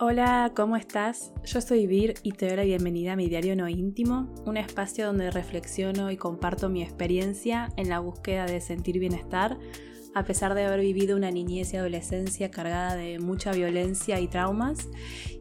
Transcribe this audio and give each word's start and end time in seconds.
Hola, 0.00 0.50
¿cómo 0.56 0.74
estás? 0.74 1.32
Yo 1.44 1.60
soy 1.60 1.86
Vir 1.86 2.14
y 2.24 2.32
te 2.32 2.48
doy 2.48 2.56
la 2.56 2.64
bienvenida 2.64 3.12
a 3.12 3.16
mi 3.16 3.28
diario 3.28 3.54
no 3.54 3.68
íntimo, 3.68 4.34
un 4.44 4.56
espacio 4.56 5.06
donde 5.06 5.30
reflexiono 5.30 6.10
y 6.10 6.16
comparto 6.16 6.68
mi 6.68 6.82
experiencia 6.82 7.68
en 7.76 7.90
la 7.90 8.00
búsqueda 8.00 8.44
de 8.44 8.60
sentir 8.60 8.98
bienestar, 8.98 9.56
a 10.12 10.24
pesar 10.24 10.54
de 10.54 10.64
haber 10.64 10.80
vivido 10.80 11.16
una 11.16 11.30
niñez 11.30 11.72
y 11.72 11.76
adolescencia 11.76 12.50
cargada 12.50 12.96
de 12.96 13.20
mucha 13.20 13.52
violencia 13.52 14.18
y 14.18 14.26
traumas, 14.26 14.88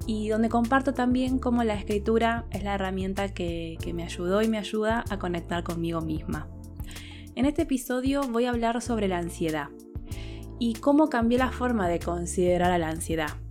y 0.05 0.29
donde 0.29 0.49
comparto 0.49 0.93
también 0.93 1.39
cómo 1.39 1.63
la 1.63 1.73
escritura 1.73 2.45
es 2.51 2.63
la 2.63 2.75
herramienta 2.75 3.29
que, 3.29 3.79
me 3.91 4.03
ayudó 4.03 4.43
y 4.43 4.49
me 4.49 4.59
ayuda 4.59 5.03
a 5.09 5.17
conectar 5.17 5.63
conmigo 5.63 6.01
misma. 6.01 6.47
En 7.33 7.45
este 7.45 7.63
episodio 7.63 8.21
voy 8.29 8.45
a 8.45 8.51
hablar 8.51 8.83
sobre 8.83 9.07
la 9.07 9.17
ansiedad 9.17 9.69
y 10.59 10.75
cómo 10.75 11.09
cambié 11.09 11.39
la 11.39 11.49
forma 11.49 11.87
de 11.87 11.97
considerar 11.97 12.71
a 12.71 12.77
la 12.77 12.89
ansiedad 12.89 13.42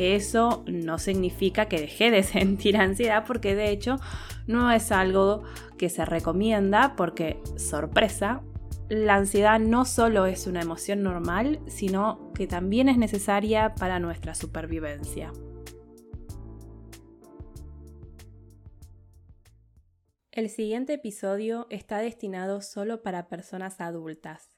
eso 0.00 0.64
no 0.66 0.98
significa 0.98 1.66
que 1.66 1.80
deje 1.80 2.10
de 2.10 2.22
sentir 2.24 2.76
ansiedad 2.76 3.24
porque 3.26 3.54
de 3.54 3.70
hecho 3.70 3.96
no 4.46 4.70
es 4.70 4.92
algo 4.92 5.42
que 5.78 5.88
se 5.88 6.04
recomienda 6.04 6.94
porque, 6.96 7.40
sorpresa, 7.56 8.42
la 8.88 9.14
ansiedad 9.14 9.60
no 9.60 9.84
solo 9.84 10.26
es 10.26 10.48
una 10.48 10.62
emoción 10.62 11.02
normal, 11.02 11.60
sino 11.68 12.32
que 12.34 12.48
también 12.48 12.88
es 12.88 12.98
necesaria 12.98 13.74
para 13.76 14.00
nuestra 14.00 14.34
supervivencia. 14.34 15.32
El 20.32 20.48
siguiente 20.48 20.94
episodio 20.94 21.66
está 21.70 21.98
destinado 21.98 22.62
solo 22.62 23.02
para 23.02 23.28
personas 23.28 23.80
adultas. 23.80 24.49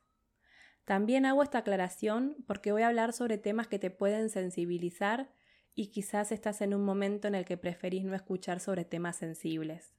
También 0.85 1.27
hago 1.27 1.43
esta 1.43 1.59
aclaración 1.59 2.37
porque 2.47 2.73
voy 2.73 2.83
a 2.83 2.89
hablar 2.89 3.13
sobre 3.13 3.39
temas 3.39 3.69
que 3.69 3.79
te 3.79 3.91
pueden 3.91 4.31
sensibilizar 4.31 5.31
y 5.75 5.89
quizás 5.89 6.33
estás 6.33 6.61
en 6.61 6.75
un 6.75 6.85
momento 6.85 7.29
en 7.29 7.35
el 7.35 7.45
que 7.45 7.57
preferís 7.57 8.05
no 8.05 8.15
escuchar 8.15 8.61
sobre 8.61 8.85
temas 8.85 9.17
sensibles. 9.17 9.95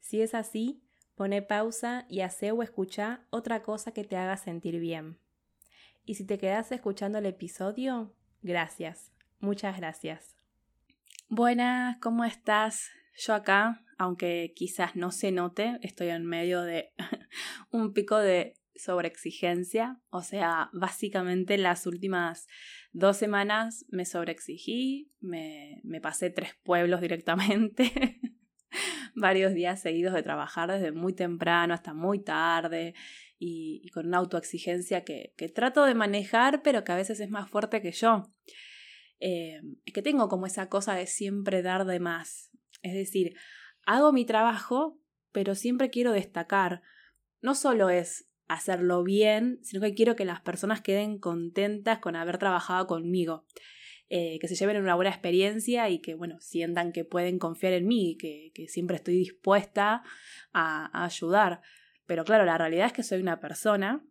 Si 0.00 0.22
es 0.22 0.34
así, 0.34 0.82
pone 1.14 1.42
pausa 1.42 2.06
y 2.08 2.20
hace 2.20 2.52
o 2.52 2.62
escucha 2.62 3.26
otra 3.30 3.62
cosa 3.62 3.92
que 3.92 4.04
te 4.04 4.16
haga 4.16 4.36
sentir 4.36 4.80
bien. 4.80 5.18
Y 6.04 6.14
si 6.14 6.24
te 6.24 6.38
quedas 6.38 6.72
escuchando 6.72 7.18
el 7.18 7.26
episodio, 7.26 8.14
gracias, 8.42 9.12
muchas 9.40 9.76
gracias. 9.76 10.36
Buenas, 11.28 11.98
¿cómo 11.98 12.24
estás? 12.24 12.88
Yo 13.14 13.34
acá, 13.34 13.84
aunque 13.98 14.54
quizás 14.56 14.96
no 14.96 15.10
se 15.10 15.32
note, 15.32 15.78
estoy 15.82 16.08
en 16.08 16.24
medio 16.24 16.62
de 16.62 16.92
un 17.70 17.92
pico 17.92 18.16
de 18.16 18.54
sobre 18.78 19.08
exigencia, 19.08 20.00
o 20.10 20.22
sea, 20.22 20.70
básicamente 20.72 21.58
las 21.58 21.86
últimas 21.86 22.46
dos 22.92 23.16
semanas 23.16 23.84
me 23.88 24.04
sobreexigí, 24.04 25.12
me, 25.20 25.80
me 25.84 26.00
pasé 26.00 26.30
tres 26.30 26.56
pueblos 26.62 27.00
directamente, 27.00 28.20
varios 29.14 29.54
días 29.54 29.80
seguidos 29.80 30.14
de 30.14 30.22
trabajar 30.22 30.70
desde 30.70 30.92
muy 30.92 31.12
temprano 31.12 31.74
hasta 31.74 31.94
muy 31.94 32.22
tarde 32.22 32.94
y, 33.38 33.88
con 33.90 34.06
una 34.06 34.18
autoexigencia 34.18 35.04
que, 35.04 35.32
que, 35.36 35.48
trato 35.48 35.84
de 35.84 35.94
manejar, 35.94 36.62
pero 36.62 36.84
que 36.84 36.92
a 36.92 36.96
veces 36.96 37.20
es 37.20 37.30
más 37.30 37.48
fuerte 37.48 37.80
que 37.80 37.92
yo. 37.92 38.32
Eh, 39.20 39.60
es 39.84 39.92
que 39.92 40.02
tengo 40.02 40.28
como 40.28 40.46
esa 40.46 40.68
cosa 40.68 40.94
de 40.94 41.06
siempre 41.06 41.62
dar 41.62 41.84
de 41.84 42.00
más, 42.00 42.50
es 42.82 42.94
decir, 42.94 43.34
hago 43.84 44.12
mi 44.12 44.24
trabajo, 44.24 45.00
pero 45.32 45.54
siempre 45.54 45.90
quiero 45.90 46.12
destacar. 46.12 46.82
No 47.40 47.54
solo 47.54 47.90
es 47.90 48.27
hacerlo 48.48 49.04
bien, 49.04 49.58
sino 49.62 49.82
que 49.82 49.94
quiero 49.94 50.16
que 50.16 50.24
las 50.24 50.40
personas 50.40 50.80
queden 50.80 51.18
contentas 51.18 51.98
con 51.98 52.16
haber 52.16 52.38
trabajado 52.38 52.86
conmigo. 52.86 53.44
Eh, 54.10 54.38
que 54.40 54.48
se 54.48 54.54
lleven 54.54 54.80
una 54.82 54.94
buena 54.94 55.10
experiencia 55.10 55.90
y 55.90 56.00
que, 56.00 56.14
bueno, 56.14 56.40
sientan 56.40 56.92
que 56.92 57.04
pueden 57.04 57.38
confiar 57.38 57.74
en 57.74 57.86
mí, 57.86 58.16
que, 58.18 58.52
que 58.54 58.66
siempre 58.66 58.96
estoy 58.96 59.14
dispuesta 59.14 60.02
a, 60.54 61.04
ayudar. 61.04 61.60
Pero 62.06 62.24
claro, 62.24 62.46
la 62.46 62.56
realidad 62.56 62.86
es 62.86 62.94
que 62.94 63.02
soy 63.02 63.20
una 63.20 63.38
persona 63.38 64.02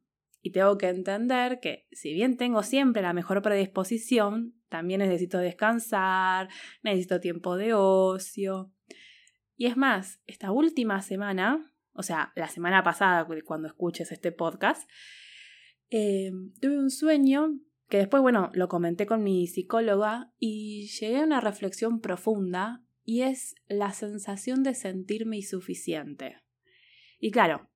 y 0.44 0.52
tengo 0.52 0.78
que 0.78 0.90
entender 0.90 1.60
que 1.60 1.88
si 1.92 2.14
bien 2.14 2.38
tengo 2.38 2.62
siempre 2.62 3.02
la 3.02 3.14
mejor 3.14 3.42
predisposición, 3.42 4.54
también 4.70 5.00
necesito 5.00 5.40
descansar, 5.40 6.50
necesito 6.84 7.20
tiempo 7.20 7.58
de 7.58 7.74
ocio. 7.74 8.72
Y 9.56 9.66
es 9.66 9.78
más, 9.78 10.22
esta 10.28 10.52
última 10.52 11.02
semana 11.02 11.74
o 11.98 12.04
sea, 12.04 12.32
la 12.36 12.48
semana 12.48 12.84
pasada, 12.84 13.28
cuando 13.44 13.68
escuches 13.68 14.12
este 14.12 14.32
podcast, 14.32 14.88
eh, 15.90 16.32
tuve 16.62 16.78
un 16.78 16.92
sueño 16.92 17.60
que 17.90 17.98
después, 17.98 18.22
bueno, 18.22 18.52
lo 18.54 18.68
comenté 18.68 19.08
con 19.08 19.24
mi 19.24 19.48
psicóloga 19.48 20.32
y 20.38 20.88
llegué 21.00 21.18
a 21.18 21.24
una 21.24 21.42
reflexión 21.42 22.00
profunda 22.00 22.84
y 23.04 23.24
es 23.24 23.56
la 23.68 23.94
sensación 23.94 24.62
de 24.62 24.76
sentirme 24.76 25.38
insuficiente. 25.38 26.38
Y 27.20 27.32
claro, 27.32 27.68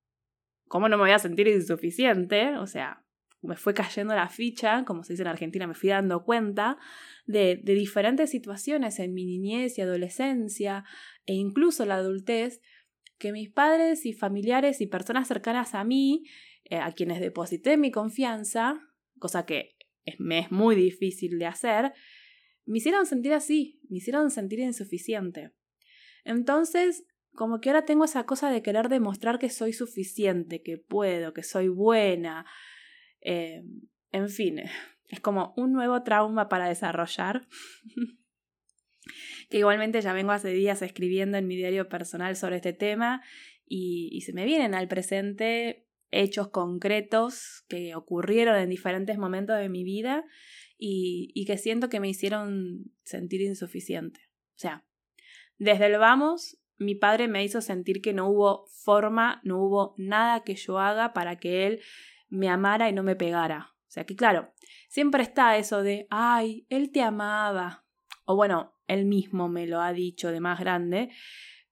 ¿cómo 0.68 0.88
no 0.88 0.98
me 0.98 1.04
voy 1.04 1.12
a 1.12 1.20
sentir 1.20 1.48
insuficiente? 1.48 2.58
O 2.58 2.68
sea, 2.68 3.04
me 3.42 3.56
fue 3.56 3.74
cayendo 3.74 4.14
la 4.14 4.30
ficha, 4.30 4.84
como 4.86 5.04
se 5.04 5.14
dice 5.14 5.24
en 5.24 5.30
Argentina, 5.30 5.66
me 5.66 5.74
fui 5.74 5.90
dando 5.90 6.24
cuenta 6.24 6.78
de, 7.26 7.60
de 7.64 7.74
diferentes 7.74 8.30
situaciones 8.30 9.00
en 9.00 9.16
mi 9.16 9.26
niñez 9.26 9.80
y 9.80 9.82
adolescencia 9.82 10.84
e 11.26 11.34
incluso 11.34 11.86
la 11.88 11.96
adultez 11.96 12.62
que 13.22 13.32
mis 13.32 13.52
padres 13.52 14.08
y 14.08 14.14
familiares 14.14 14.82
y 14.82 14.88
personas 14.88 15.28
cercanas 15.28 15.76
a 15.76 15.84
mí, 15.84 16.24
eh, 16.66 16.78
a 16.78 16.92
quienes 16.92 17.20
deposité 17.20 17.78
mi 17.78 17.92
confianza, 17.92 18.82
cosa 19.20 19.46
que 19.46 19.78
me 20.18 20.40
es 20.40 20.52
muy 20.52 20.76
difícil 20.76 21.38
de 21.38 21.46
hacer, 21.46 21.94
me 22.66 22.80
hicieron 22.80 23.06
sentir 23.06 23.34
así, 23.34 23.80
me 23.90 23.98
hicieron 23.98 24.32
sentir 24.32 24.60
insuficiente. 24.60 25.52
Entonces, 26.26 27.06
como 27.36 27.62
que 27.62 27.70
ahora 27.70 27.86
tengo 27.86 28.06
esa 28.06 28.26
cosa 28.26 28.50
de 28.50 28.64
querer 28.64 28.90
demostrar 28.90 29.38
que 29.38 29.52
soy 29.52 29.72
suficiente, 29.72 30.64
que 30.64 30.80
puedo, 30.80 31.32
que 31.32 31.44
soy 31.44 31.68
buena. 31.68 32.48
Eh, 33.22 33.64
en 34.12 34.30
fin, 34.30 34.64
es 35.10 35.20
como 35.20 35.54
un 35.58 35.74
nuevo 35.74 36.02
trauma 36.02 36.50
para 36.50 36.68
desarrollar. 36.68 37.48
que 39.50 39.58
igualmente 39.60 40.02
ya 40.02 40.14
vengo 40.14 40.32
hace 40.32 40.50
días 40.50 40.82
escribiendo 40.82 41.38
en 41.38 41.48
mi 41.48 41.56
diario 41.56 41.90
personal 41.90 42.36
sobre 42.36 42.58
este 42.58 42.74
tema 42.74 43.22
y, 43.66 44.22
se 44.26 44.34
me 44.34 44.46
vienen 44.46 44.76
al 44.76 44.88
presente 44.88 45.88
hechos 46.12 46.50
concretos 46.50 47.64
que 47.70 47.96
ocurrieron 47.96 48.58
en 48.58 48.70
diferentes 48.70 49.18
momentos 49.18 49.58
de 49.58 49.70
mi 49.70 49.84
vida 49.84 50.26
y, 50.78 51.32
y 51.34 51.46
que 51.46 51.58
siento 51.58 51.88
que 51.88 52.02
me 52.02 52.10
hicieron 52.10 52.92
sentir 53.04 53.42
insuficiente. 53.42 54.20
O 54.56 54.60
sea, 54.60 54.86
desde 55.58 55.86
el 55.86 55.98
vamos, 55.98 56.58
mi 56.78 56.96
padre 56.96 57.28
me 57.28 57.44
hizo 57.44 57.62
sentir 57.62 58.02
que 58.02 58.14
no 58.14 58.28
hubo 58.28 58.66
forma, 58.84 59.40
no 59.44 59.64
hubo 59.64 59.96
nada 59.98 60.44
que 60.44 60.56
yo 60.56 60.80
haga 60.80 61.14
para 61.14 61.38
que 61.38 61.68
él 61.68 61.82
me 62.30 62.50
amara 62.50 62.90
y 62.90 62.94
no 62.94 63.04
me 63.04 63.16
pegara. 63.16 63.74
O 63.88 63.92
sea 63.92 64.06
que 64.06 64.16
claro, 64.16 64.54
siempre 64.90 65.22
está 65.22 65.58
eso 65.58 65.84
de, 65.84 66.08
ay, 66.10 66.66
él 66.70 66.92
te 66.92 67.02
amaba. 67.02 67.86
O 68.26 68.36
bueno, 68.36 68.74
él 68.94 69.06
mismo 69.06 69.50
me 69.50 69.68
lo 69.68 69.82
ha 69.82 69.94
dicho 69.94 70.32
de 70.32 70.40
más 70.40 70.60
grande, 70.60 71.10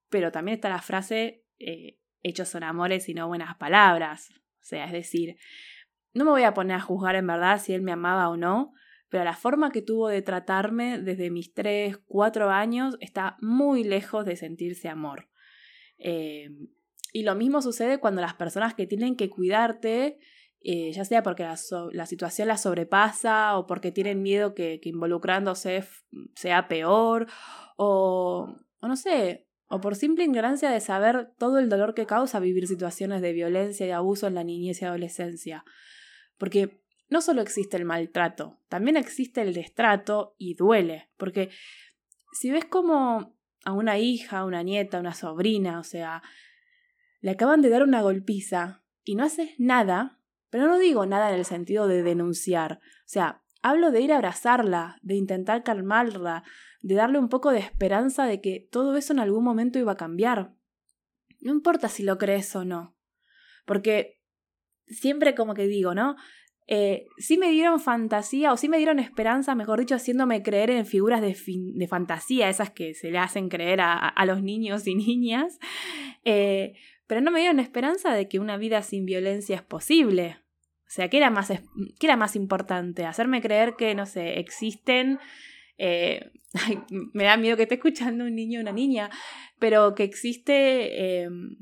pero 0.09 0.31
también 0.31 0.55
está 0.55 0.69
la 0.69 0.81
frase, 0.81 1.43
eh, 1.59 1.97
hechos 2.23 2.49
son 2.49 2.63
amores 2.63 3.09
y 3.09 3.13
no 3.13 3.27
buenas 3.27 3.55
palabras. 3.57 4.29
O 4.61 4.65
sea, 4.69 4.85
es 4.85 4.91
decir, 4.91 5.37
no 6.13 6.25
me 6.25 6.31
voy 6.31 6.43
a 6.43 6.53
poner 6.53 6.77
a 6.77 6.81
juzgar 6.81 7.15
en 7.15 7.27
verdad 7.27 7.61
si 7.61 7.73
él 7.73 7.81
me 7.81 7.91
amaba 7.91 8.29
o 8.29 8.37
no, 8.37 8.73
pero 9.09 9.23
la 9.23 9.35
forma 9.35 9.71
que 9.71 9.81
tuvo 9.81 10.07
de 10.07 10.21
tratarme 10.21 10.99
desde 10.99 11.31
mis 11.31 11.53
3, 11.53 11.97
4 12.07 12.49
años 12.49 12.97
está 12.99 13.37
muy 13.41 13.83
lejos 13.83 14.25
de 14.25 14.35
sentirse 14.35 14.87
amor. 14.87 15.29
Eh, 15.97 16.49
y 17.11 17.23
lo 17.23 17.35
mismo 17.35 17.61
sucede 17.61 17.99
cuando 17.99 18.21
las 18.21 18.35
personas 18.35 18.75
que 18.75 18.85
tienen 18.85 19.15
que 19.15 19.29
cuidarte 19.29 20.19
eh, 20.61 20.91
ya 20.91 21.05
sea 21.05 21.23
porque 21.23 21.43
la, 21.43 22.05
situación 22.05 22.47
la 22.47 22.57
sobrepasa 22.57 23.57
o 23.57 23.65
porque 23.65 23.91
tienen 23.91 24.21
miedo 24.21 24.53
que, 24.53 24.79
involucrándose 24.83 25.85
sea 26.35 26.67
peor 26.67 27.27
o, 27.77 28.55
o 28.79 28.87
no 28.87 28.95
sé, 28.95 29.47
o 29.67 29.79
por 29.79 29.95
simple 29.95 30.25
ignorancia 30.25 30.69
de 30.71 30.79
saber 30.81 31.31
todo 31.37 31.59
el 31.59 31.69
dolor 31.69 31.93
que 31.93 32.05
causa 32.05 32.39
vivir 32.39 32.67
situaciones 32.67 33.21
de 33.21 33.33
violencia 33.33 33.85
y 33.85 33.91
abuso 33.91 34.27
en 34.27 34.35
la 34.35 34.43
niñez 34.43 34.81
y 34.81 34.85
adolescencia. 34.85 35.63
Porque 36.37 36.81
no 37.07 37.21
solo 37.21 37.41
existe 37.41 37.77
el 37.77 37.85
maltrato, 37.85 38.59
también 38.67 38.97
existe 38.97 39.41
el 39.41 39.53
destrato 39.53 40.35
y 40.37 40.55
duele. 40.55 41.09
Porque 41.17 41.49
si 42.33 42.51
ves 42.51 42.65
como 42.65 43.35
a 43.63 43.73
una 43.73 43.99
hija, 43.99 44.43
una 44.45 44.63
nieta, 44.63 44.99
una 44.99 45.13
sobrina, 45.13 45.79
o 45.79 45.83
sea, 45.83 46.23
le 47.21 47.31
acaban 47.31 47.61
de 47.61 47.69
dar 47.69 47.83
una 47.83 48.01
golpiza 48.01 48.83
y 49.03 49.15
no 49.15 49.23
haces 49.23 49.51
nada, 49.57 50.18
pero 50.49 50.67
no 50.67 50.77
digo 50.77 51.05
nada 51.05 51.29
en 51.29 51.35
el 51.35 51.45
sentido 51.45 51.87
de 51.87 52.03
denunciar. 52.03 52.79
O 52.81 53.07
sea, 53.07 53.43
hablo 53.61 53.91
de 53.91 54.01
ir 54.01 54.11
a 54.13 54.17
abrazarla, 54.17 54.97
de 55.01 55.15
intentar 55.15 55.63
calmarla, 55.63 56.43
de 56.81 56.95
darle 56.95 57.19
un 57.19 57.29
poco 57.29 57.51
de 57.51 57.59
esperanza 57.59 58.25
de 58.25 58.41
que 58.41 58.67
todo 58.71 58.95
eso 58.95 59.13
en 59.13 59.19
algún 59.19 59.43
momento 59.43 59.79
iba 59.79 59.93
a 59.93 59.97
cambiar. 59.97 60.53
No 61.39 61.51
importa 61.51 61.89
si 61.89 62.03
lo 62.03 62.17
crees 62.17 62.55
o 62.55 62.65
no. 62.65 62.95
Porque 63.65 64.21
siempre 64.87 65.35
como 65.35 65.53
que 65.53 65.67
digo, 65.67 65.93
¿no? 65.93 66.15
eh, 66.71 67.07
sí 67.17 67.39
me 67.39 67.49
dieron 67.49 67.79
fantasía 67.79 68.53
o 68.53 68.57
sí 68.57 68.69
me 68.69 68.77
dieron 68.77 68.99
esperanza, 68.99 69.55
mejor 69.55 69.79
dicho, 69.79 69.95
haciéndome 69.95 70.43
creer 70.43 70.69
en 70.69 70.85
figuras 70.85 71.19
de, 71.19 71.35
de 71.73 71.87
fantasía, 71.87 72.47
esas 72.47 72.69
que 72.69 72.93
se 72.93 73.09
le 73.09 73.17
hacen 73.17 73.49
creer 73.49 73.79
a, 73.81 74.23
los 74.27 74.43
niños 74.43 74.85
y 74.85 74.93
niñas, 74.93 75.57
eh, 76.25 76.75
pero 77.09 77.21
no 77.21 77.31
me 77.31 77.39
dieron 77.39 77.59
esperanza 77.59 78.13
de 78.13 78.29
que 78.29 78.37
una 78.37 78.55
vida 78.57 78.83
sin 78.83 79.03
violencia 79.03 79.55
es 79.55 79.63
posible. 79.63 80.37
O 80.85 80.91
sea, 80.91 81.09
¿qué 81.09 81.17
era 81.17 81.31
más, 81.31 81.51
era 81.99 82.15
más 82.15 82.35
importante? 82.35 83.03
Hacerme 83.03 83.41
creer 83.41 83.75
que, 83.75 83.95
no 83.95 84.05
sé, 84.05 84.37
existen... 84.37 85.17
Eh, 85.79 86.31
me 86.91 87.23
da 87.23 87.35
miedo 87.35 87.57
que 87.57 87.63
esté 87.63 87.75
escuchando 87.75 88.25
un 88.25 88.35
niño 88.35 88.59
o 88.59 88.61
una 88.61 88.73
niña, 88.73 89.09
pero 89.57 89.95
que 89.95 90.03
existe 90.03 91.23
em, 91.23 91.57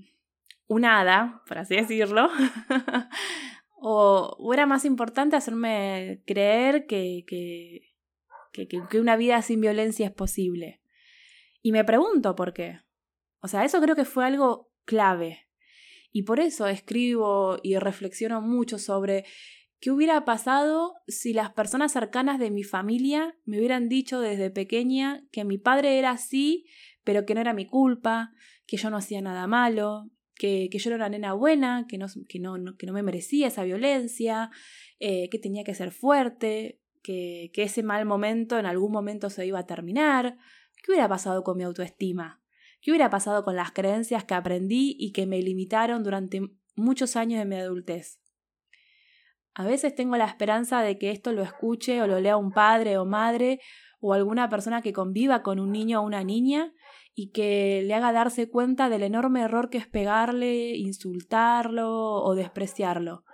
un 0.67 0.83
hada, 0.83 1.41
por 1.47 1.59
así 1.59 1.77
decirlo, 1.77 2.29
o, 3.79 4.51
era 4.53 4.65
más 4.65 4.83
importante 4.83 5.37
hacerme 5.37 6.23
creer 6.27 6.87
que, 6.87 7.23
que, 7.25 8.67
que, 8.67 8.99
una 8.99 9.15
vida 9.15 9.41
sin 9.41 9.61
violencia 9.61 10.07
es 10.07 10.13
posible. 10.13 10.81
Y 11.61 11.71
me 11.71 11.85
pregunto 11.85 12.35
por 12.35 12.51
qué. 12.53 12.81
O 13.39 13.47
sea, 13.47 13.63
eso 13.63 13.79
creo 13.79 13.95
que 13.95 14.03
fue 14.03 14.25
algo 14.25 14.67
clave. 14.87 15.47
Y 16.11 16.23
por 16.23 16.39
eso 16.39 16.65
escribo 16.65 17.59
y 17.61 17.77
reflexiono 17.77 18.41
mucho 18.41 18.79
sobre 18.79 19.25
qué 19.79 19.91
hubiera 19.91 20.25
pasado 20.25 20.95
si 21.07 21.33
las 21.33 21.51
personas 21.51 21.91
cercanas 21.91 22.39
de 22.39 22.49
mi 22.49 22.63
familia 22.63 23.37
me 23.45 23.59
hubieran 23.59 23.89
dicho 23.89 24.19
desde 24.19 24.49
pequeña 24.49 25.23
que 25.31 25.43
mi 25.43 25.59
padre 25.59 25.99
era 25.99 26.11
así, 26.11 26.65
pero 27.03 27.25
que 27.25 27.35
no 27.35 27.41
era 27.41 27.53
mi 27.53 27.67
culpa, 27.67 28.31
que 28.65 28.77
yo 28.77 28.89
no 28.89 28.97
hacía 28.97 29.21
nada 29.21 29.45
malo, 29.45 30.09
que, 30.33 30.69
yo 30.71 30.89
era 30.89 30.95
una 30.95 31.09
nena 31.09 31.33
buena, 31.33 31.85
que 31.87 31.97
no, 31.97 32.07
que 32.27 32.39
no, 32.39 32.55
que 32.77 32.87
no 32.87 32.93
me 32.93 33.03
merecía 33.03 33.47
esa 33.47 33.63
violencia, 33.63 34.49
eh, 34.99 35.29
que 35.29 35.37
tenía 35.37 35.63
que 35.63 35.75
ser 35.75 35.91
fuerte, 35.91 36.79
que, 37.03 37.51
que 37.53 37.63
ese 37.63 37.83
mal 37.83 38.05
momento 38.05 38.57
en 38.57 38.65
algún 38.65 38.91
momento 38.91 39.29
se 39.29 39.45
iba 39.45 39.59
a 39.59 39.67
terminar. 39.67 40.37
¿Qué 40.81 40.91
hubiera 40.91 41.07
pasado 41.07 41.43
con 41.43 41.57
mi 41.57 41.63
autoestima? 41.63 42.41
¿Qué 42.81 42.91
hubiera 42.91 43.09
pasado 43.09 43.43
con 43.43 43.55
las 43.55 43.71
creencias 43.71 44.23
que 44.23 44.33
aprendí 44.33 44.95
y 44.99 45.11
que 45.11 45.25
me 45.25 45.41
limitaron 45.41 46.03
durante 46.03 46.41
muchos 46.75 47.15
años 47.15 47.39
de 47.39 47.45
mi 47.45 47.55
adultez? 47.55 48.19
A 49.53 49.65
veces 49.65 49.95
tengo 49.95 50.17
la 50.17 50.25
esperanza 50.25 50.81
de 50.81 50.99
que 50.99 51.09
esto 51.09 51.31
lo 51.31 51.41
escuche 51.41 52.01
o 52.01 52.07
lo 52.07 52.19
lea 52.19 52.37
un 52.37 52.51
padre 52.51 52.97
o 52.99 53.05
madre 53.05 53.59
o 53.99 54.13
alguna 54.13 54.49
persona 54.49 54.83
que 54.83 54.93
conviva 54.93 55.41
con 55.41 55.59
un 55.59 55.71
niño 55.71 55.99
o 55.99 56.05
una 56.05 56.23
niña 56.23 56.73
y 57.15 57.31
que 57.31 57.81
le 57.83 57.95
haga 57.95 58.11
darse 58.11 58.47
cuenta 58.47 58.89
del 58.89 59.01
enorme 59.01 59.41
error 59.41 59.71
que 59.71 59.79
es 59.79 59.87
pegarle, 59.87 60.75
insultarlo 60.75 61.89
o 61.91 62.35
despreciarlo. 62.35 63.25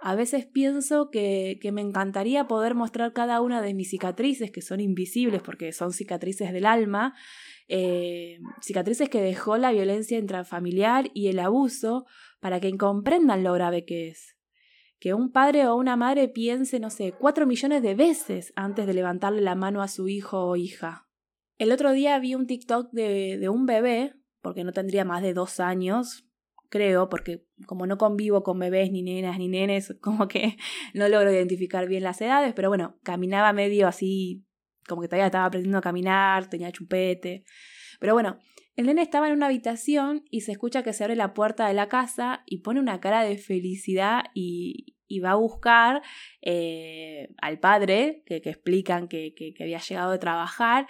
A 0.00 0.16
veces 0.16 0.46
pienso 0.46 1.10
que, 1.10 1.60
que, 1.62 1.70
me 1.70 1.80
encantaría 1.80 2.48
poder 2.48 2.74
mostrar 2.74 3.12
cada 3.12 3.40
una 3.40 3.62
de 3.62 3.72
mis 3.74 3.90
cicatrices, 3.90 4.50
que 4.50 4.60
son 4.60 4.80
invisibles 4.80 5.40
porque 5.42 5.72
son 5.72 5.92
cicatrices 5.92 6.52
del 6.52 6.66
alma, 6.66 7.14
eh, 7.68 8.38
cicatrices 8.60 9.08
que 9.08 9.22
dejó 9.22 9.56
la 9.56 9.72
violencia 9.72 10.18
intrafamiliar 10.18 11.10
y 11.14 11.28
el 11.28 11.38
abuso 11.38 12.06
para 12.40 12.60
que 12.60 12.76
comprendan 12.76 13.44
lo 13.44 13.52
grave 13.52 13.84
que 13.84 14.08
es. 14.08 14.36
Que 14.98 15.14
un 15.14 15.32
padre 15.32 15.66
o 15.66 15.76
una 15.76 15.96
madre 15.96 16.28
piense, 16.28 16.78
no 16.78 16.90
sé, 16.90 17.12
cuatro 17.12 17.46
millones 17.46 17.82
de 17.82 17.94
veces 17.94 18.52
antes 18.56 18.86
de 18.86 18.94
levantarle 18.94 19.40
la 19.40 19.54
mano 19.54 19.82
a 19.82 19.88
su 19.88 20.08
hijo 20.08 20.44
o 20.44 20.56
hija. 20.56 21.08
El 21.58 21.72
otro 21.72 21.92
día 21.92 22.18
vi 22.18 22.34
un 22.34 22.46
TikTok 22.46 22.90
de, 22.92 23.38
de 23.38 23.48
un 23.48 23.66
bebé, 23.66 24.14
porque 24.40 24.64
no 24.64 24.72
tendría 24.72 25.04
más 25.04 25.22
de 25.22 25.34
dos 25.34 25.60
años, 25.60 26.26
creo, 26.72 27.08
porque 27.08 27.44
como 27.66 27.86
no 27.86 27.98
convivo 27.98 28.42
con 28.42 28.58
bebés, 28.58 28.90
ni 28.90 29.02
nenas, 29.02 29.38
ni 29.38 29.46
nenes, 29.46 29.94
como 30.00 30.26
que 30.26 30.56
no 30.94 31.08
logro 31.08 31.30
identificar 31.30 31.86
bien 31.86 32.02
las 32.02 32.20
edades, 32.20 32.54
pero 32.54 32.68
bueno, 32.68 32.98
caminaba 33.04 33.52
medio 33.52 33.86
así 33.86 34.44
como 34.88 35.02
que 35.02 35.08
todavía 35.08 35.26
estaba 35.26 35.46
aprendiendo 35.46 35.78
a 35.78 35.82
caminar, 35.82 36.48
tenía 36.48 36.72
chupete. 36.72 37.44
Pero 38.00 38.14
bueno, 38.14 38.38
el 38.74 38.86
nene 38.86 39.02
estaba 39.02 39.28
en 39.28 39.34
una 39.34 39.46
habitación 39.46 40.24
y 40.30 40.40
se 40.42 40.52
escucha 40.52 40.82
que 40.82 40.92
se 40.92 41.04
abre 41.04 41.16
la 41.16 41.34
puerta 41.34 41.68
de 41.68 41.74
la 41.74 41.88
casa 41.88 42.42
y 42.46 42.58
pone 42.58 42.80
una 42.80 43.00
cara 43.00 43.22
de 43.22 43.36
felicidad 43.36 44.24
y, 44.34 44.96
y 45.12 45.20
va 45.20 45.32
a 45.32 45.36
buscar 45.36 46.02
eh, 46.40 47.28
al 47.42 47.58
padre, 47.58 48.22
que, 48.24 48.40
que 48.40 48.48
explican 48.48 49.08
que, 49.08 49.34
que, 49.34 49.54
había 49.60 49.78
llegado 49.78 50.10
de 50.10 50.18
trabajar, 50.18 50.86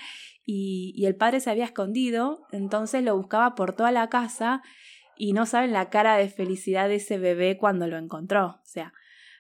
y, 0.47 0.93
y, 0.97 1.06
el 1.06 1.17
padre 1.17 1.41
se 1.41 1.50
había 1.50 1.65
escondido, 1.65 2.47
entonces 2.53 3.03
lo 3.03 3.17
buscaba 3.17 3.56
por 3.56 3.75
toda 3.75 3.91
la 3.91 4.09
casa 4.09 4.62
y 5.17 5.33
no 5.33 5.45
saben 5.45 5.73
la 5.73 5.91
cara 5.91 6.17
de 6.17 6.29
felicidad 6.29 6.88
de 6.88 6.97
ese 6.97 7.19
bebé 7.19 7.59
cuando 7.59 7.88
lo 7.88 7.99
encontró. 7.99 8.61
O 8.62 8.65
sea, 8.65 8.93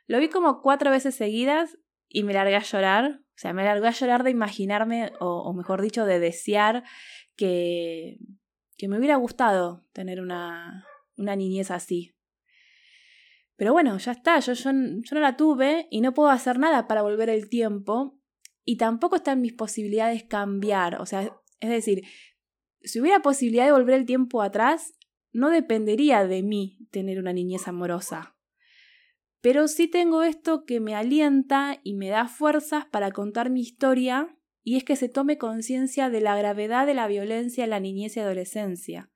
lo 0.08 0.18
vi 0.18 0.28
como 0.28 0.62
cuatro 0.62 0.90
veces 0.90 1.14
seguidas 1.14 1.78
y 2.12 2.22
me 2.24 2.32
largué 2.32 2.56
a 2.56 2.62
llorar 2.62 3.22
o 3.34 3.38
sea, 3.42 3.52
me 3.52 3.64
largué 3.64 3.88
a 3.88 3.92
llorar 3.92 4.22
de 4.22 4.30
imaginarme, 4.30 5.12
o, 5.18 5.52
mejor 5.54 5.80
dicho, 5.80 6.04
de 6.04 6.18
desear 6.18 6.84
que, 7.34 8.18
que 8.76 8.88
me 8.88 8.98
hubiera 8.98 9.16
gustado 9.16 9.84
tener 9.92 10.20
una, 10.20 10.86
una 11.16 11.34
niñez 11.34 11.70
así. 11.70 12.14
Pero 13.56 13.72
bueno, 13.72 13.96
ya 13.98 14.12
está, 14.12 14.38
yo, 14.40 14.52
yo, 14.52 14.70
yo, 14.70 15.14
no 15.14 15.20
la 15.20 15.36
tuve 15.36 15.88
y 15.90 16.02
no 16.02 16.14
puedo 16.14 16.28
hacer 16.28 16.58
nada 16.58 16.86
para 16.86 17.02
volver 17.02 17.30
el 17.30 17.48
tiempo 17.48 18.18
y 18.64 18.76
tampoco 18.76 19.16
está 19.16 19.32
en 19.32 19.40
mis 19.40 19.54
posibilidades 19.54 20.24
cambiar. 20.24 21.00
O 21.00 21.06
sea, 21.06 21.36
es 21.60 21.70
decir, 21.70 22.02
si 22.82 23.00
hubiera 23.00 23.22
posibilidad 23.22 23.64
de 23.64 23.72
volver 23.72 23.94
el 23.94 24.06
tiempo 24.06 24.42
atrás, 24.42 24.94
no 25.32 25.50
dependería 25.50 26.26
de 26.26 26.42
mí 26.42 26.86
tener 26.90 27.18
una 27.18 27.32
niñez 27.32 27.66
amorosa. 27.66 28.36
Pero 29.42 29.66
sí 29.66 29.88
tengo 29.88 30.22
esto 30.22 30.64
que 30.64 30.78
me 30.78 30.94
alienta 30.94 31.80
y 31.82 31.94
me 31.94 32.08
da 32.08 32.28
fuerzas 32.28 32.86
para 32.86 33.10
contar 33.10 33.50
mi 33.50 33.60
historia, 33.60 34.38
y 34.62 34.76
es 34.76 34.84
que 34.84 34.94
se 34.94 35.08
tome 35.08 35.36
conciencia 35.36 36.08
de 36.08 36.20
la 36.20 36.36
gravedad 36.36 36.86
de 36.86 36.94
la 36.94 37.08
violencia 37.08 37.64
en 37.64 37.70
la 37.70 37.80
niñez 37.80 38.16
y 38.16 38.20
adolescencia, 38.20 39.10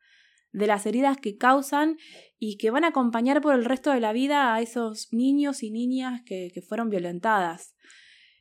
de 0.50 0.66
las 0.66 0.84
heridas 0.84 1.18
que 1.18 1.36
causan 1.36 1.96
y 2.40 2.58
que 2.58 2.70
van 2.70 2.82
a 2.82 2.88
acompañar 2.88 3.40
por 3.40 3.54
el 3.54 3.64
resto 3.64 3.92
de 3.92 4.00
la 4.00 4.12
vida 4.12 4.52
a 4.52 4.60
esos 4.60 5.12
niños 5.12 5.62
y 5.62 5.70
niñas 5.70 6.22
que, 6.26 6.52
fueron 6.66 6.90
violentadas. 6.90 7.76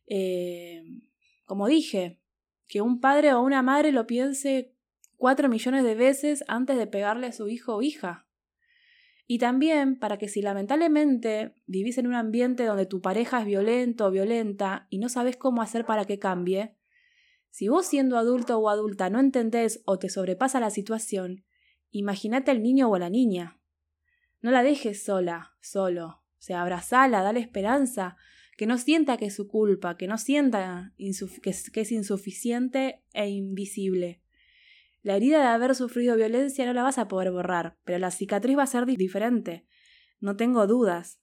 Eh, 0.08 0.82
como 1.46 1.68
dije, 1.68 2.20
que 2.68 2.82
un 2.82 3.00
padre 3.00 3.34
o 3.34 3.42
una 3.42 3.62
madre 3.62 3.92
lo 3.92 4.08
piense 4.08 4.76
cuatro 5.18 5.50
millones 5.50 5.84
de 5.84 5.94
veces 5.94 6.44
antes 6.48 6.78
de 6.78 6.88
pegarle 6.88 7.28
a 7.28 7.32
su 7.32 7.48
hijo 7.48 7.76
o 7.76 7.82
hija. 7.84 8.25
Y 9.28 9.40
también 9.40 9.98
para 9.98 10.18
que 10.18 10.28
si 10.28 10.42
lamentablemente 10.42 11.56
vivís 11.66 11.98
en 11.98 12.08
un 12.08 12.14
ambiente 12.14 12.66
donde 12.66 12.86
tu 12.86 13.02
pareja 13.02 13.40
es 13.40 13.46
violento 13.46 14.06
o 14.06 14.12
violenta 14.12 14.88
y 14.90 15.00
no 15.00 15.10
sabes 15.10 15.36
cómo 15.36 15.62
hacer 15.62 15.86
para 15.86 16.06
que 16.06 16.20
cambie, 16.20 16.76
si 17.50 17.70
vos 17.70 17.88
siendo 17.88 18.18
adulto 18.18 18.58
o 18.58 18.70
adulta 18.70 19.10
no 19.10 19.20
entendés 19.20 19.82
o 19.86 19.98
te 19.98 20.10
sobrepasa 20.10 20.60
la 20.60 20.70
situación, 20.70 21.46
imagínate 21.90 22.52
al 22.52 22.62
niño 22.62 22.90
o 22.90 22.96
a 22.96 23.00
la 23.00 23.10
niña. 23.10 23.60
No 24.42 24.52
la 24.52 24.62
dejes 24.62 25.04
sola, 25.04 25.56
solo. 25.62 26.22
O 26.38 26.42
sea, 26.46 26.62
abrazala, 26.62 27.24
dale 27.24 27.40
esperanza, 27.40 28.18
que 28.58 28.68
no 28.68 28.78
sienta 28.78 29.18
que 29.18 29.28
es 29.28 29.36
su 29.36 29.48
culpa, 29.48 29.98
que 29.98 30.08
no 30.08 30.18
sienta 30.18 30.94
que 30.98 31.82
es 31.82 31.92
insuficiente 31.92 33.04
e 33.14 33.30
invisible. 33.30 34.22
La 35.06 35.18
herida 35.18 35.40
de 35.40 35.46
haber 35.50 35.76
sufrido 35.76 36.16
violencia 36.16 36.66
no 36.66 36.74
la 36.74 36.82
vas 36.82 36.98
a 36.98 37.08
poder 37.08 37.32
borrar, 37.32 37.78
pero 37.84 38.00
la 38.00 38.10
cicatriz 38.10 38.58
va 38.58 38.64
a 38.64 38.66
ser 38.66 38.88
diferente. 38.88 39.68
No 40.20 40.36
tengo 40.36 40.66
dudas. 40.66 41.22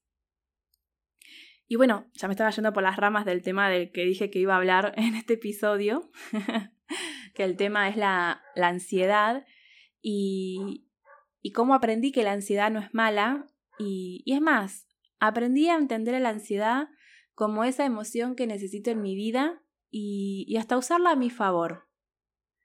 Y 1.66 1.74
bueno, 1.74 2.08
ya 2.12 2.28
me 2.28 2.34
estaba 2.34 2.50
yendo 2.50 2.72
por 2.72 2.84
las 2.84 2.96
ramas 2.96 3.24
del 3.24 3.42
tema 3.42 3.68
del 3.68 3.90
que 3.90 4.04
dije 4.04 4.30
que 4.30 4.38
iba 4.38 4.54
a 4.54 4.58
hablar 4.58 4.94
en 4.98 5.16
este 5.16 5.34
episodio, 5.34 6.12
que 7.34 7.42
el 7.42 7.56
tema 7.56 7.88
es 7.88 7.96
la, 7.96 8.44
ansiedad 8.54 9.44
y, 10.00 10.86
y 11.40 11.50
cómo 11.50 11.74
aprendí 11.74 12.12
que 12.12 12.22
la 12.22 12.30
ansiedad 12.30 12.70
no 12.70 12.78
es 12.78 12.94
mala. 12.94 13.48
Y, 13.80 14.22
es 14.26 14.40
más, 14.40 14.86
aprendí 15.18 15.68
a 15.68 15.74
entender 15.74 16.20
la 16.20 16.28
ansiedad 16.28 16.88
como 17.34 17.64
esa 17.64 17.84
emoción 17.84 18.36
que 18.36 18.46
necesito 18.46 18.92
en 18.92 19.02
mi 19.02 19.16
vida 19.16 19.60
y 19.90 20.56
hasta 20.56 20.78
usarla 20.78 21.10
a 21.10 21.16
mi 21.16 21.30
favor. 21.30 21.91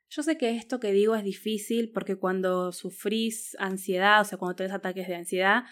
Yo 0.09 0.23
sé 0.23 0.37
que 0.37 0.51
esto 0.51 0.79
que 0.79 0.91
digo 0.91 1.15
es 1.15 1.23
difícil 1.23 1.91
porque 1.93 2.15
cuando 2.15 2.71
sufrís 2.71 3.55
ansiedad, 3.59 4.21
o 4.21 4.23
sea, 4.23 4.37
cuando 4.37 4.55
tenés 4.55 4.73
ataques 4.73 5.07
de 5.07 5.15
ansiedad, 5.15 5.63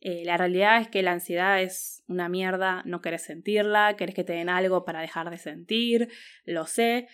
eh, 0.00 0.22
la 0.24 0.36
realidad 0.36 0.80
es 0.80 0.88
que 0.88 1.02
la 1.02 1.12
ansiedad 1.12 1.62
es 1.62 2.02
una 2.08 2.28
mierda, 2.28 2.82
no 2.84 3.00
querés 3.00 3.22
sentirla, 3.22 3.96
querés 3.96 4.14
que 4.14 4.24
te 4.24 4.34
den 4.34 4.48
algo 4.48 4.84
para 4.84 5.00
dejar 5.00 5.30
de 5.30 5.38
sentir, 5.38 6.08
lo 6.44 6.66
sé. 6.66 7.08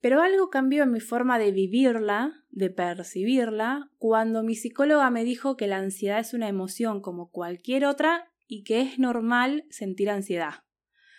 Pero 0.00 0.22
algo 0.22 0.50
cambió 0.50 0.84
en 0.84 0.92
mi 0.92 1.00
forma 1.00 1.38
de 1.38 1.50
vivirla, 1.50 2.44
de 2.50 2.70
percibirla, 2.70 3.90
cuando 3.98 4.42
mi 4.42 4.54
psicóloga 4.54 5.10
me 5.10 5.24
dijo 5.24 5.56
que 5.56 5.66
la 5.66 5.78
ansiedad 5.78 6.20
es 6.20 6.34
una 6.34 6.48
emoción 6.48 7.00
como 7.00 7.30
cualquier 7.30 7.84
otra 7.84 8.32
y 8.46 8.62
que 8.62 8.80
es 8.80 8.98
normal 8.98 9.64
sentir 9.70 10.10
ansiedad. 10.10 10.64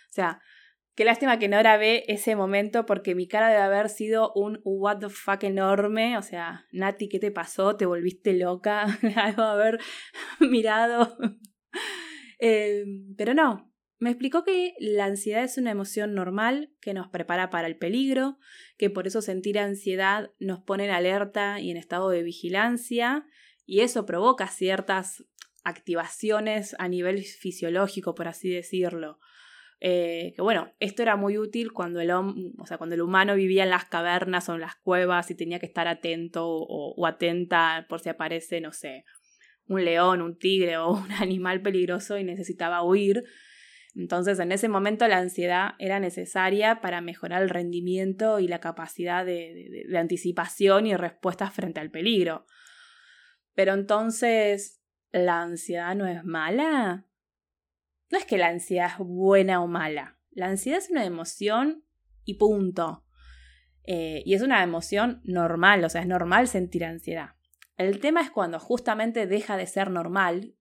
O 0.09 0.13
sea, 0.13 0.41
Qué 0.99 1.05
lástima 1.05 1.39
que 1.39 1.47
no 1.47 1.57
grabé 1.59 2.03
ese 2.11 2.35
momento 2.35 2.85
porque 2.85 3.15
mi 3.15 3.25
cara 3.25 3.47
debe 3.47 3.61
haber 3.61 3.87
sido 3.87 4.33
un 4.35 4.59
what 4.65 4.97
the 4.99 5.07
fuck 5.07 5.41
enorme. 5.45 6.17
O 6.17 6.21
sea, 6.21 6.67
Nati, 6.73 7.07
¿qué 7.07 7.19
te 7.19 7.31
pasó? 7.31 7.77
¿Te 7.77 7.85
volviste 7.85 8.33
loca? 8.33 8.85
Debo 9.01 9.43
haber 9.43 9.79
mirado. 10.41 11.17
Eh, 12.41 12.85
pero 13.17 13.33
no, 13.33 13.73
Me 13.99 14.09
explicó 14.09 14.45
que 14.45 14.73
la 14.79 15.05
ansiedad 15.05 15.43
es 15.43 15.57
una 15.57 15.71
emoción 15.71 16.15
normal 16.15 16.73
que 16.79 16.93
nos 16.93 17.09
prepara 17.09 17.49
para 17.49 17.67
el 17.67 17.77
peligro, 17.77 18.37
que 18.77 18.89
por 18.89 19.07
eso 19.07 19.21
sentir 19.21 19.59
ansiedad 19.59 20.31
nos 20.39 20.61
pone 20.61 20.85
en 20.85 20.91
alerta 20.91 21.59
y 21.59 21.69
en 21.69 21.75
estado 21.75 22.09
de 22.09 22.23
vigilancia, 22.23 23.25
y 23.65 23.81
eso 23.81 24.05
provoca 24.05 24.47
ciertas 24.47 25.25
activaciones 25.65 26.77
a 26.79 26.87
nivel 26.87 27.21
fisiológico, 27.23 28.15
por 28.15 28.29
así 28.29 28.49
decirlo. 28.49 29.19
Eh, 29.81 30.33
que 30.35 30.41
bueno, 30.41 30.73
esto 30.79 31.01
era 31.01 31.15
muy 31.15 31.37
útil 31.37 31.71
cuando 31.71 32.01
el, 32.01 32.11
o 32.11 32.65
sea, 32.65 32.77
cuando 32.77 32.95
el 32.95 33.01
humano 33.01 33.35
vivía 33.35 33.63
en 33.63 33.69
las 33.69 33.85
cavernas 33.85 34.49
o 34.49 34.55
en 34.55 34.61
las 34.61 34.75
cuevas 34.75 35.31
y 35.31 35.35
tenía 35.35 35.59
que 35.59 35.65
estar 35.65 35.87
atento 35.87 36.45
o 36.47 37.07
atenta 37.07 37.85
por 37.87 38.01
si 38.01 38.09
aparece, 38.09 38.59
no 38.59 38.73
sé, 38.73 39.05
un 39.67 39.85
león, 39.85 40.21
un 40.21 40.37
tigre 40.37 40.77
o 40.77 40.91
un 40.91 41.11
animal 41.13 41.61
peligroso 41.61 42.17
y 42.17 42.23
necesitaba 42.23 42.83
huir 42.83 43.23
entonces, 43.95 44.39
en 44.39 44.51
ese 44.51 44.69
momento 44.69 45.07
la 45.07 45.17
ansiedad 45.17 45.71
era 45.79 45.99
necesaria 45.99 46.79
para 46.81 47.01
mejorar 47.01 47.41
el 47.41 47.49
rendimiento 47.49 48.39
y 48.39 48.47
la 48.47 48.59
capacidad 48.59 49.25
de, 49.25 49.85
anticipación 49.97 50.85
y 50.85 50.95
respuesta 50.95 51.49
frente 51.49 51.79
al 51.79 51.89
peligro. 51.89 52.45
Pero 53.55 53.73
entonces, 53.73 54.81
¿la 55.11 55.41
ansiedad 55.41 55.95
no 55.95 56.07
es 56.07 56.23
mala? 56.23 57.05
No 58.11 58.17
es 58.17 58.25
que 58.25 58.37
la 58.37 58.47
ansiedad 58.47 58.91
es 58.91 58.97
buena 58.99 59.61
o 59.61 59.67
mala. 59.67 60.17
La 60.31 60.47
ansiedad 60.47 60.79
es 60.79 60.89
una 60.89 61.05
emoción 61.05 61.83
y 62.25 62.35
punto. 62.35 63.05
Eh, 63.83 64.21
y 64.25 64.33
es 64.35 64.41
una 64.41 64.63
emoción 64.63 65.21
normal, 65.23 65.83
o 65.83 65.89
sea, 65.89 66.01
es 66.01 66.07
normal 66.07 66.47
sentir 66.47 66.85
ansiedad. 66.85 67.31
El 67.77 67.99
tema 67.99 68.21
es 68.21 68.29
cuando 68.29 68.59
justamente 68.59 69.25
deja 69.25 69.57
de 69.57 69.65
ser 69.65 69.89
normal 69.89 70.55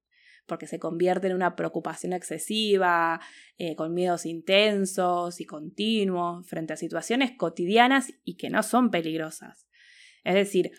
porque 0.49 0.67
se 0.67 0.79
convierte 0.79 1.29
en 1.29 1.35
una 1.35 1.55
preocupación 1.55 2.15
excesiva, 2.15 3.21
eh, 3.59 3.77
con 3.77 3.93
miedos 3.93 4.25
intensos 4.25 5.41
y 5.41 5.45
continuos 5.45 6.47
frente 6.49 6.73
a 6.73 6.77
situaciones 6.77 7.33
cotidianas 7.37 8.15
y 8.25 8.37
que 8.37 8.49
no 8.49 8.63
son 8.63 8.91
peligrosas. 8.91 9.69
Es 10.25 10.35
decir, 10.35 10.73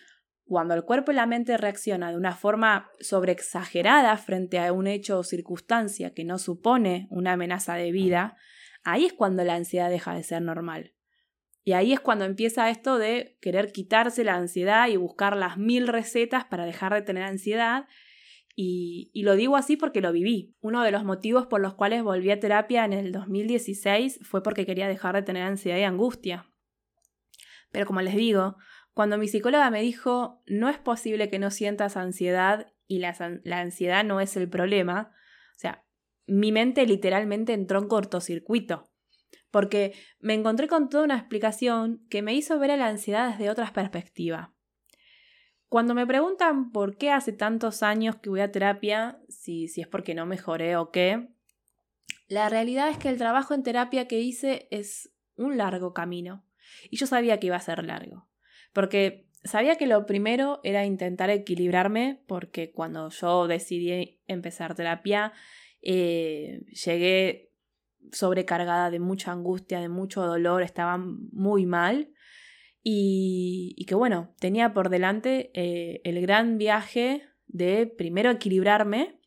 cuando 0.50 0.74
el 0.74 0.82
cuerpo 0.82 1.12
y 1.12 1.14
la 1.14 1.26
mente 1.26 1.56
reaccionan 1.56 2.10
de 2.10 2.16
una 2.16 2.34
forma 2.34 2.90
sobreexagerada 2.98 4.16
frente 4.16 4.58
a 4.58 4.72
un 4.72 4.88
hecho 4.88 5.20
o 5.20 5.22
circunstancia 5.22 6.12
que 6.12 6.24
no 6.24 6.38
supone 6.38 7.06
una 7.08 7.34
amenaza 7.34 7.74
de 7.74 7.92
vida, 7.92 8.36
ahí 8.82 9.06
es 9.06 9.12
cuando 9.12 9.44
la 9.44 9.54
ansiedad 9.54 9.88
deja 9.88 10.12
de 10.12 10.24
ser 10.24 10.42
normal. 10.42 10.92
Y 11.62 11.74
ahí 11.74 11.92
es 11.92 12.00
cuando 12.00 12.24
empieza 12.24 12.68
esto 12.68 12.98
de 12.98 13.38
querer 13.40 13.70
quitarse 13.70 14.24
la 14.24 14.34
ansiedad 14.34 14.88
y 14.88 14.96
buscar 14.96 15.36
las 15.36 15.56
mil 15.56 15.86
recetas 15.86 16.46
para 16.46 16.66
dejar 16.66 16.94
de 16.94 17.02
tener 17.02 17.22
ansiedad 17.22 17.86
y, 18.56 19.12
lo 19.22 19.36
digo 19.36 19.56
así 19.56 19.76
porque 19.76 20.00
lo 20.00 20.10
viví. 20.10 20.56
Uno 20.60 20.82
de 20.82 20.90
los 20.90 21.04
motivos 21.04 21.46
por 21.46 21.60
los 21.60 21.74
cuales 21.74 22.02
volví 22.02 22.32
a 22.32 22.40
terapia 22.40 22.84
en 22.84 22.92
el 22.92 23.12
2016 23.12 24.18
fue 24.24 24.42
porque 24.42 24.66
quería 24.66 24.88
dejar 24.88 25.14
de 25.14 25.22
tener 25.22 25.44
ansiedad 25.44 25.78
y 25.78 25.84
angustia. 25.84 26.50
Pero 27.70 27.86
como 27.86 28.02
les 28.02 28.16
digo, 28.16 28.56
cuando 28.94 29.18
mi 29.18 29.28
psicóloga 29.28 29.70
me 29.70 29.82
dijo, 29.82 30.42
no 30.46 30.68
es 30.68 30.78
posible 30.78 31.30
que 31.30 31.38
no 31.38 31.50
sientas 31.50 31.96
ansiedad 31.96 32.72
y 32.86 32.98
la, 32.98 33.14
la 33.44 33.60
ansiedad 33.60 34.04
no 34.04 34.20
es 34.20 34.36
el 34.36 34.48
problema, 34.48 35.12
o 35.56 35.58
sea, 35.58 35.84
mi 36.26 36.52
mente 36.52 36.86
literalmente 36.86 37.52
entró 37.52 37.78
en 37.80 37.88
cortocircuito, 37.88 38.90
porque 39.50 39.94
me 40.18 40.34
encontré 40.34 40.68
con 40.68 40.88
toda 40.88 41.04
una 41.04 41.16
explicación 41.16 42.06
que 42.08 42.22
me 42.22 42.34
hizo 42.34 42.58
ver 42.58 42.72
a 42.72 42.76
la 42.76 42.88
ansiedad 42.88 43.30
desde 43.30 43.50
otra 43.50 43.72
perspectiva. 43.72 44.54
Cuando 45.68 45.94
me 45.94 46.06
preguntan 46.06 46.72
por 46.72 46.96
qué 46.96 47.10
hace 47.10 47.32
tantos 47.32 47.84
años 47.84 48.16
que 48.16 48.28
voy 48.28 48.40
a 48.40 48.50
terapia, 48.50 49.20
si, 49.28 49.68
si 49.68 49.80
es 49.80 49.86
porque 49.86 50.16
no 50.16 50.26
mejoré 50.26 50.76
o 50.76 50.90
qué, 50.90 51.28
la 52.30 52.48
realidad 52.48 52.88
es 52.88 52.96
que 52.96 53.08
el 53.08 53.18
trabajo 53.18 53.54
en 53.54 53.62
terapia 53.64 54.06
que 54.06 54.20
hice 54.20 54.68
es 54.70 55.12
un 55.36 55.58
largo 55.58 55.92
camino. 55.92 56.44
Y 56.88 56.96
yo 56.96 57.06
sabía 57.06 57.40
que 57.40 57.48
iba 57.48 57.56
a 57.56 57.60
ser 57.60 57.84
largo. 57.84 58.29
Porque 58.72 59.26
sabía 59.44 59.76
que 59.76 59.86
lo 59.86 60.06
primero 60.06 60.60
era 60.64 60.84
intentar 60.84 61.30
equilibrarme, 61.30 62.22
porque 62.26 62.72
cuando 62.72 63.08
yo 63.10 63.46
decidí 63.46 64.20
empezar 64.26 64.74
terapia, 64.74 65.32
eh, 65.82 66.62
llegué 66.84 67.50
sobrecargada 68.12 68.90
de 68.90 69.00
mucha 69.00 69.32
angustia, 69.32 69.80
de 69.80 69.88
mucho 69.88 70.22
dolor, 70.22 70.62
estaba 70.62 70.98
muy 70.98 71.66
mal. 71.66 72.10
Y, 72.82 73.84
que 73.86 73.94
bueno, 73.94 74.34
tenía 74.40 74.72
por 74.72 74.88
delante 74.88 75.50
eh, 75.54 76.00
el 76.04 76.20
gran 76.20 76.56
viaje 76.56 77.22
de 77.46 77.86
primero 77.86 78.30
equilibrarme 78.30 79.20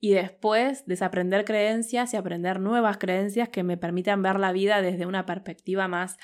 y 0.00 0.12
después 0.12 0.86
desaprender 0.86 1.44
creencias 1.44 2.14
y 2.14 2.16
aprender 2.16 2.58
nuevas 2.58 2.96
creencias 2.96 3.50
que 3.50 3.62
me 3.62 3.76
permitan 3.76 4.22
ver 4.22 4.40
la 4.40 4.52
vida 4.52 4.80
desde 4.80 5.04
una 5.04 5.26
perspectiva 5.26 5.88
más 5.88 6.16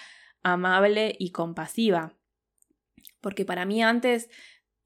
amable 0.42 1.14
y 1.18 1.30
compasiva. 1.32 2.16
Porque 3.26 3.44
para 3.44 3.64
mí 3.64 3.82
antes 3.82 4.30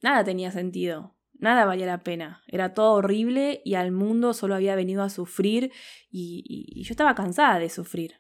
nada 0.01 0.25
tenía 0.25 0.51
sentido, 0.51 1.15
nada 1.35 1.67
valía 1.67 1.85
la 1.85 1.99
pena, 1.99 2.43
era 2.47 2.73
todo 2.73 2.95
horrible 2.95 3.61
y 3.67 3.75
al 3.75 3.93
mundo 3.93 4.33
solo 4.33 4.55
había 4.55 4.75
venido 4.77 5.03
a 5.03 5.11
sufrir 5.11 5.73
y, 6.11 6.83
yo 6.83 6.91
estaba 6.91 7.15
cansada 7.15 7.59
de 7.59 7.69
sufrir. 7.69 8.15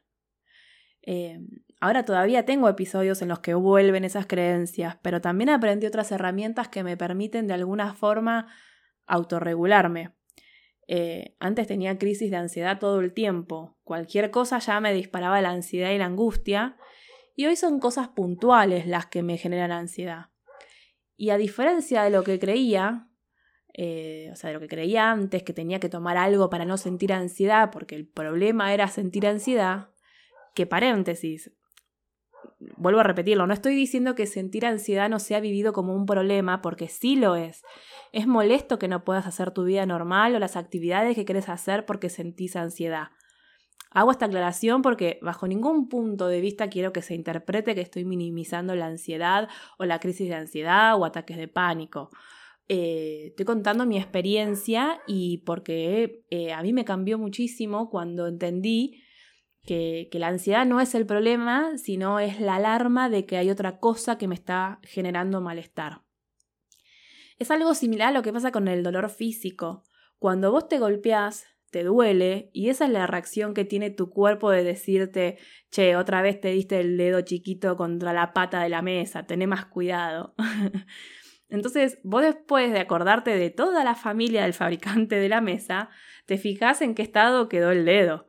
Eh, 1.01 1.39
Ahora 1.81 2.05
todavía 2.05 2.45
tengo 2.45 2.69
episodios 2.69 3.23
en 3.23 3.29
los 3.29 3.39
que 3.39 3.55
vuelven 3.55 4.05
esas 4.05 4.27
creencias, 4.27 4.99
pero 5.01 5.23
también 5.23 5.49
aprendí 5.49 5.87
otras 5.87 6.13
herramientas 6.13 6.69
que 6.69 6.85
me 6.85 6.99
permiten 6.99 7.47
de 7.47 7.55
alguna 7.55 7.95
forma 7.95 8.49
autorregularme. 9.07 10.13
Eh, 10.89 11.37
antes 11.41 11.67
tenía 11.67 11.97
crisis 11.97 12.31
de 12.31 12.37
ansiedad 12.37 12.79
todo 12.79 13.01
el 13.01 13.15
tiempo. 13.15 13.79
Cualquier 13.83 14.31
cosa 14.31 14.59
ya 14.59 14.79
me 14.81 14.93
disparaba 14.93 15.41
la 15.41 15.53
ansiedad 15.53 15.91
y 15.93 15.97
la 15.97 16.05
angustia. 16.05 16.77
Y 17.41 17.47
hoy 17.47 17.57
son 17.57 17.81
cosas 17.81 18.09
puntuales 18.09 18.87
las 18.87 19.07
que 19.07 19.23
me 19.23 19.39
generan 19.39 19.73
ansiedad. 19.73 20.27
Y 21.17 21.31
a 21.31 21.39
diferencia 21.39 22.03
de 22.03 22.11
lo 22.11 22.23
que 22.23 22.39
creía, 22.39 23.09
eh, 23.73 24.29
o 24.31 24.37
sea, 24.37 24.49
de 24.49 24.55
lo 24.55 24.61
que 24.61 24.69
creía 24.69 25.11
antes, 25.11 25.43
que 25.43 25.55
tenía 25.55 25.81
que 25.81 25.89
tomar 25.89 26.19
algo 26.19 26.51
para 26.51 26.67
no 26.67 26.77
sentir 26.77 27.15
ansiedad, 27.15 27.71
porque 27.71 27.95
el 27.95 28.07
problema 28.07 28.75
era 28.75 28.89
sentir 28.89 29.27
ansiedad, 29.27 29.89
que 30.55 30.67
paréntesis, 30.67 31.51
vuelvo 32.77 33.01
a 33.01 33.05
repetirlo, 33.05 33.47
no 33.47 33.55
estoy 33.55 33.75
diciendo 33.75 34.15
que 34.15 34.27
sentir 34.27 34.67
ansiedad 34.67 35.09
no 35.09 35.19
sea 35.19 35.41
vivido 35.41 35.73
como 35.73 35.95
un 35.95 36.05
problema, 36.05 36.61
porque 36.61 36.89
sí 36.89 37.17
lo 37.17 37.37
es. 37.37 37.63
Es 38.13 38.27
molesto 38.27 38.79
que 38.79 38.89
no 38.89 39.03
puedas 39.03 39.27
hacer 39.27 39.51
tu 39.53 39.65
vida 39.65 39.87
normal 39.87 40.35
o 40.35 40.39
las 40.39 40.57
actividades 40.57 41.15
que 41.15 41.25
quieres 41.25 41.49
hacer 41.49 41.87
porque 41.87 42.11
sentís 42.11 42.55
ansiedad. 42.55 43.13
Hago 43.91 44.13
esta 44.13 44.27
aclaración 44.27 44.83
porque 44.83 45.19
bajo 45.21 45.49
ningún 45.49 45.89
punto 45.89 46.29
de 46.29 46.41
vista 46.41 46.71
quiero 46.71 46.93
que 46.93 47.03
se 47.03 47.15
interprete 47.15 47.75
que 47.75 47.81
estoy 47.81 48.05
minimizando 48.05 48.75
la 48.77 48.87
ansiedad 48.87 49.49
o 49.79 49.85
la 49.85 49.99
crisis 49.99 50.29
de 50.29 50.37
ansiedad 50.37 50.97
o 50.97 51.05
ataques 51.05 51.37
de 51.37 51.49
pánico. 51.49 52.11
Eh, 52.69 53.27
estoy 53.31 53.47
contando 53.47 53.85
mi 53.87 53.99
experiencia 53.99 55.01
y 55.09 55.39
porque 55.39 56.25
eh, 56.31 56.53
a 56.53 56.63
mí 56.63 56.73
me 56.73 56.85
cambió 56.85 57.19
muchísimo 57.19 57.91
cuando 57.91 58.29
entendí 58.29 59.03
que, 59.65 60.09
la 60.13 60.29
ansiedad 60.29 60.67
no 60.67 60.81
es 60.81 60.95
el 60.95 61.05
problema, 61.05 61.77
sino 61.77 62.21
es 62.21 62.41
la 62.41 62.57
alarma 62.57 63.09
de 63.09 63.27
que 63.27 63.37
hay 63.37 63.51
otra 63.51 63.79
cosa 63.79 64.19
que 64.19 64.29
me 64.29 64.37
está 64.37 64.79
generando 64.83 65.41
malestar. 65.41 66.03
Es 67.39 67.51
algo 67.51 67.75
similar 67.75 68.09
a 68.09 68.13
lo 68.13 68.23
que 68.23 68.33
pasa 68.33 68.53
con 68.53 68.69
el 68.69 68.83
dolor 68.83 69.11
físico. 69.11 69.83
Cuando 70.19 70.53
vos 70.53 70.69
te 70.69 70.79
golpeás, 70.79 71.47
te 71.71 71.85
duele 71.85 72.51
y 72.53 72.69
esa 72.69 72.85
es 72.85 72.91
la 72.91 73.07
reacción 73.07 73.55
que 73.55 73.65
tiene 73.65 73.91
tu 73.91 74.11
cuerpo 74.11 74.51
de 74.51 74.65
decirte, 74.65 75.39
che, 75.71 75.97
otra 75.97 76.23
vez 76.23 76.41
te 76.41 76.49
diste 76.49 76.81
el 76.81 76.97
dedo 76.97 77.21
chiquito 77.23 77.77
contra 77.77 78.13
la 78.13 78.33
pata 78.33 78.63
de 78.63 78.69
la 78.69 78.83
mesa, 78.83 79.27
tené 79.27 79.47
más 79.47 79.67
cuidado. 79.67 80.35
Entonces, 81.49 81.99
vos 82.05 82.23
después 82.23 82.73
de 82.73 82.81
acordarte 82.81 83.37
de 83.37 83.51
toda 83.51 83.83
la 83.85 83.95
familia 83.95 84.43
del 84.43 84.55
fabricante 84.55 85.17
de 85.17 85.29
la 85.29 85.41
mesa, 85.41 85.91
te 86.27 86.39
fijas 86.39 86.81
en 86.83 86.95
qué 86.95 87.03
estado 87.03 87.49
quedó 87.49 87.71
el 87.71 87.85
dedo. 87.85 88.27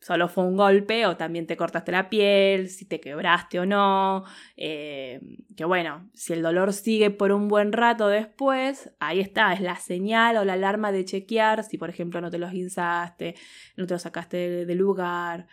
Solo 0.00 0.28
fue 0.28 0.44
un 0.44 0.56
golpe 0.56 1.06
o 1.06 1.16
también 1.16 1.46
te 1.46 1.56
cortaste 1.56 1.92
la 1.92 2.08
piel, 2.08 2.68
si 2.70 2.84
te 2.84 3.00
quebraste 3.00 3.60
o 3.60 3.66
no, 3.66 4.24
eh, 4.56 5.20
que 5.56 5.64
bueno, 5.64 6.08
si 6.14 6.32
el 6.32 6.42
dolor 6.42 6.72
sigue 6.72 7.10
por 7.10 7.32
un 7.32 7.48
buen 7.48 7.72
rato 7.72 8.08
después, 8.08 8.92
ahí 9.00 9.20
está, 9.20 9.52
es 9.52 9.60
la 9.60 9.76
señal 9.76 10.36
o 10.36 10.44
la 10.44 10.54
alarma 10.54 10.92
de 10.92 11.04
chequear 11.04 11.64
si 11.64 11.78
por 11.78 11.90
ejemplo 11.90 12.20
no 12.20 12.30
te 12.30 12.38
los 12.38 12.52
guinzaste, 12.52 13.34
no 13.76 13.86
te 13.86 13.94
los 13.94 14.02
sacaste 14.02 14.64
del 14.64 14.78
lugar. 14.78 15.46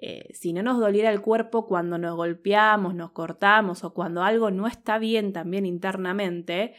Eh, 0.00 0.28
si 0.32 0.52
no 0.52 0.62
nos 0.62 0.78
doliera 0.78 1.10
el 1.10 1.20
cuerpo 1.20 1.66
cuando 1.66 1.98
nos 1.98 2.14
golpeamos, 2.14 2.94
nos 2.94 3.10
cortamos 3.10 3.82
o 3.82 3.92
cuando 3.92 4.22
algo 4.22 4.52
no 4.52 4.68
está 4.68 4.98
bien 4.98 5.32
también 5.32 5.66
internamente, 5.66 6.74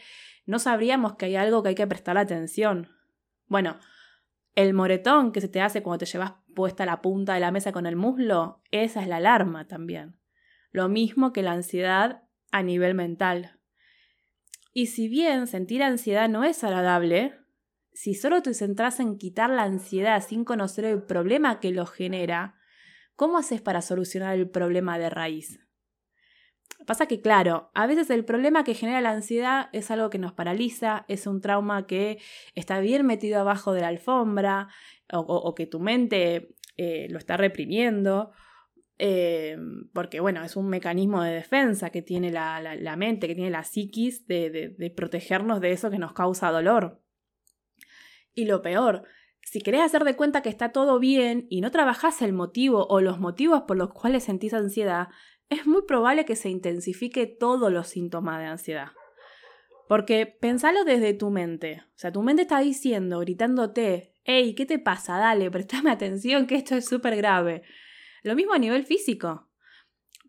no 0.46 0.58
sabríamos 0.58 1.16
que 1.16 1.26
hay 1.26 1.36
algo 1.36 1.62
que 1.62 1.68
hay 1.68 1.74
que 1.74 1.86
prestar 1.86 2.16
atención. 2.16 2.88
Bueno, 3.46 3.78
el 4.54 4.72
moretón 4.74 5.32
que 5.32 5.40
se 5.40 5.48
te 5.48 5.60
hace 5.60 5.82
cuando 5.82 5.98
te 5.98 6.06
llevas 6.06 6.32
puesta 6.54 6.86
la 6.86 7.00
punta 7.00 7.34
de 7.34 7.40
la 7.40 7.50
mesa 7.50 7.72
con 7.72 7.86
el 7.86 7.96
muslo, 7.96 8.62
esa 8.70 9.02
es 9.02 9.08
la 9.08 9.16
alarma 9.16 9.66
también. 9.66 10.16
Lo 10.72 10.88
mismo 10.88 11.32
que 11.32 11.42
la 11.42 11.52
ansiedad 11.52 12.22
a 12.52 12.62
nivel 12.62 12.94
mental. 12.94 13.58
Y 14.72 14.86
si 14.86 15.08
bien 15.08 15.46
sentir 15.46 15.82
ansiedad 15.82 16.28
no 16.28 16.44
es 16.44 16.62
agradable, 16.62 17.34
si 17.92 18.14
solo 18.14 18.42
te 18.42 18.54
centras 18.54 19.00
en 19.00 19.18
quitar 19.18 19.50
la 19.50 19.64
ansiedad 19.64 20.22
sin 20.22 20.44
conocer 20.44 20.84
el 20.84 21.02
problema 21.02 21.60
que 21.60 21.72
lo 21.72 21.86
genera, 21.86 22.56
¿cómo 23.16 23.38
haces 23.38 23.60
para 23.60 23.82
solucionar 23.82 24.36
el 24.36 24.48
problema 24.48 24.98
de 24.98 25.10
raíz? 25.10 25.60
Pasa 26.86 27.06
que, 27.06 27.20
claro, 27.20 27.70
a 27.74 27.86
veces 27.86 28.10
el 28.10 28.24
problema 28.24 28.64
que 28.64 28.74
genera 28.74 29.00
la 29.00 29.10
ansiedad 29.10 29.68
es 29.72 29.90
algo 29.90 30.10
que 30.10 30.18
nos 30.18 30.32
paraliza, 30.32 31.04
es 31.08 31.26
un 31.26 31.40
trauma 31.40 31.86
que 31.86 32.18
está 32.54 32.80
bien 32.80 33.06
metido 33.06 33.38
abajo 33.38 33.72
de 33.72 33.82
la 33.82 33.88
alfombra 33.88 34.68
o, 35.12 35.54
que 35.54 35.66
tu 35.66 35.80
mente 35.80 36.54
eh, 36.76 37.06
lo 37.10 37.18
está 37.18 37.36
reprimiendo. 37.36 38.32
Eh, 39.02 39.56
porque 39.94 40.20
bueno, 40.20 40.44
es 40.44 40.56
un 40.56 40.68
mecanismo 40.68 41.22
de 41.22 41.32
defensa 41.32 41.90
que 41.90 42.02
tiene 42.02 42.30
la, 42.30 42.96
mente, 42.96 43.28
que 43.28 43.34
tiene 43.34 43.50
la 43.50 43.64
psiquis 43.64 44.26
de, 44.26 44.74
de 44.76 44.90
protegernos 44.90 45.60
de 45.60 45.72
eso 45.72 45.90
que 45.90 45.98
nos 45.98 46.12
causa 46.12 46.50
dolor. 46.50 47.02
Y 48.34 48.46
lo 48.46 48.62
peor, 48.62 49.04
si 49.42 49.60
querés 49.60 49.82
hacer 49.82 50.04
de 50.04 50.16
cuenta 50.16 50.42
que 50.42 50.48
está 50.48 50.70
todo 50.70 50.98
bien 50.98 51.46
y 51.50 51.60
no 51.60 51.70
trabajás 51.70 52.22
el 52.22 52.32
motivo 52.32 52.86
o 52.88 53.00
los 53.00 53.18
motivos 53.18 53.62
por 53.62 53.76
los 53.76 53.92
cuales 53.92 54.24
sentís 54.24 54.54
ansiedad, 54.54 55.08
es 55.50 55.66
muy 55.66 55.82
probable 55.82 56.24
que 56.24 56.36
se 56.36 56.48
intensifique 56.48 57.26
todos 57.26 57.70
los 57.70 57.88
síntomas 57.88 58.38
de 58.38 58.46
ansiedad. 58.46 58.92
Porque 59.88 60.24
pensalo 60.26 60.84
desde 60.84 61.12
tu 61.12 61.30
mente. 61.30 61.82
O 61.88 61.98
sea, 61.98 62.12
tu 62.12 62.22
mente 62.22 62.42
está 62.42 62.60
diciendo, 62.60 63.18
gritándote, 63.18 64.14
hey, 64.22 64.54
¿qué 64.54 64.64
te 64.64 64.78
pasa? 64.78 65.18
Dale, 65.18 65.50
prestame 65.50 65.90
atención 65.90 66.46
que 66.46 66.54
esto 66.54 66.76
es 66.76 66.86
súper 66.86 67.16
grave. 67.16 67.62
Lo 68.22 68.36
mismo 68.36 68.52
a 68.52 68.58
nivel 68.58 68.84
físico. 68.84 69.48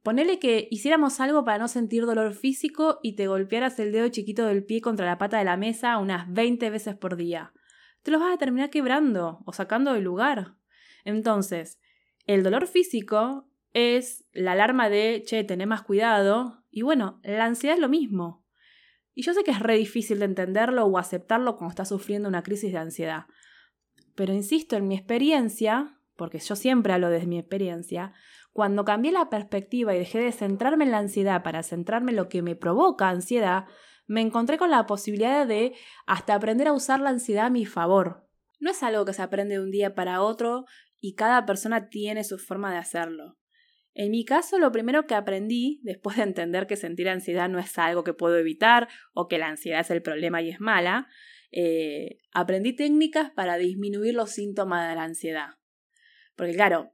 Ponele 0.01 0.39
que 0.39 0.67
hiciéramos 0.71 1.19
algo 1.19 1.45
para 1.45 1.59
no 1.59 1.67
sentir 1.67 2.07
dolor 2.07 2.33
físico 2.33 2.99
y 3.03 3.15
te 3.15 3.27
golpearas 3.27 3.77
el 3.77 3.91
dedo 3.91 4.09
chiquito 4.09 4.47
del 4.47 4.65
pie 4.65 4.81
contra 4.81 5.05
la 5.05 5.19
pata 5.19 5.37
de 5.37 5.45
la 5.45 5.57
mesa 5.57 5.99
unas 5.99 6.31
20 6.33 6.71
veces 6.71 6.95
por 6.95 7.15
día. 7.15 7.53
Te 8.01 8.09
los 8.09 8.19
vas 8.19 8.33
a 8.33 8.39
terminar 8.39 8.71
quebrando 8.71 9.43
o 9.45 9.53
sacando 9.53 9.93
del 9.93 10.03
lugar. 10.03 10.55
Entonces, 11.05 11.79
el 12.25 12.41
dolor 12.41 12.65
físico 12.65 13.50
es 13.73 14.25
la 14.33 14.53
alarma 14.53 14.89
de, 14.89 15.23
che, 15.25 15.43
tené 15.43 15.65
más 15.65 15.83
cuidado. 15.83 16.63
Y 16.69 16.81
bueno, 16.81 17.19
la 17.23 17.45
ansiedad 17.45 17.75
es 17.75 17.81
lo 17.81 17.89
mismo. 17.89 18.45
Y 19.13 19.23
yo 19.23 19.33
sé 19.33 19.43
que 19.43 19.51
es 19.51 19.59
re 19.59 19.75
difícil 19.75 20.19
de 20.19 20.25
entenderlo 20.25 20.85
o 20.85 20.97
aceptarlo 20.97 21.57
cuando 21.57 21.71
estás 21.71 21.89
sufriendo 21.89 22.29
una 22.29 22.43
crisis 22.43 22.71
de 22.71 22.77
ansiedad. 22.77 23.25
Pero 24.15 24.33
insisto, 24.33 24.75
en 24.75 24.87
mi 24.87 24.95
experiencia, 24.95 25.99
porque 26.15 26.39
yo 26.39 26.55
siempre 26.55 26.93
hablo 26.93 27.09
desde 27.09 27.27
mi 27.27 27.39
experiencia, 27.39 28.13
cuando 28.53 28.85
cambié 28.85 29.11
la 29.11 29.29
perspectiva 29.29 29.95
y 29.95 29.99
dejé 29.99 30.19
de 30.19 30.31
centrarme 30.31 30.83
en 30.83 30.91
la 30.91 30.97
ansiedad 30.97 31.43
para 31.43 31.63
centrarme 31.63 32.11
en 32.11 32.17
lo 32.17 32.29
que 32.29 32.41
me 32.41 32.55
provoca 32.55 33.09
ansiedad, 33.09 33.65
me 34.07 34.21
encontré 34.21 34.57
con 34.57 34.71
la 34.71 34.85
posibilidad 34.85 35.47
de 35.47 35.73
hasta 36.05 36.35
aprender 36.35 36.67
a 36.67 36.73
usar 36.73 36.99
la 36.99 37.09
ansiedad 37.09 37.45
a 37.45 37.49
mi 37.49 37.65
favor. 37.65 38.27
No 38.59 38.69
es 38.69 38.83
algo 38.83 39.05
que 39.05 39.13
se 39.13 39.21
aprende 39.21 39.55
de 39.55 39.61
un 39.61 39.71
día 39.71 39.95
para 39.95 40.21
otro 40.21 40.65
y 40.99 41.15
cada 41.15 41.45
persona 41.45 41.89
tiene 41.89 42.23
su 42.23 42.37
forma 42.37 42.71
de 42.71 42.77
hacerlo. 42.77 43.37
En 43.93 44.11
mi 44.11 44.23
caso, 44.23 44.57
lo 44.57 44.71
primero 44.71 45.05
que 45.05 45.15
aprendí, 45.15 45.81
después 45.83 46.17
de 46.17 46.23
entender 46.23 46.65
que 46.65 46.77
sentir 46.77 47.09
ansiedad 47.09 47.49
no 47.49 47.59
es 47.59 47.77
algo 47.77 48.03
que 48.03 48.13
puedo 48.13 48.37
evitar 48.37 48.87
o 49.13 49.27
que 49.27 49.37
la 49.37 49.47
ansiedad 49.47 49.81
es 49.81 49.91
el 49.91 50.01
problema 50.01 50.41
y 50.41 50.49
es 50.49 50.61
mala, 50.61 51.07
eh, 51.51 52.19
aprendí 52.31 52.73
técnicas 52.73 53.31
para 53.31 53.57
disminuir 53.57 54.13
los 54.13 54.31
síntomas 54.31 54.89
de 54.89 54.95
la 54.95 55.03
ansiedad. 55.03 55.49
Porque 56.35 56.53
claro, 56.53 56.93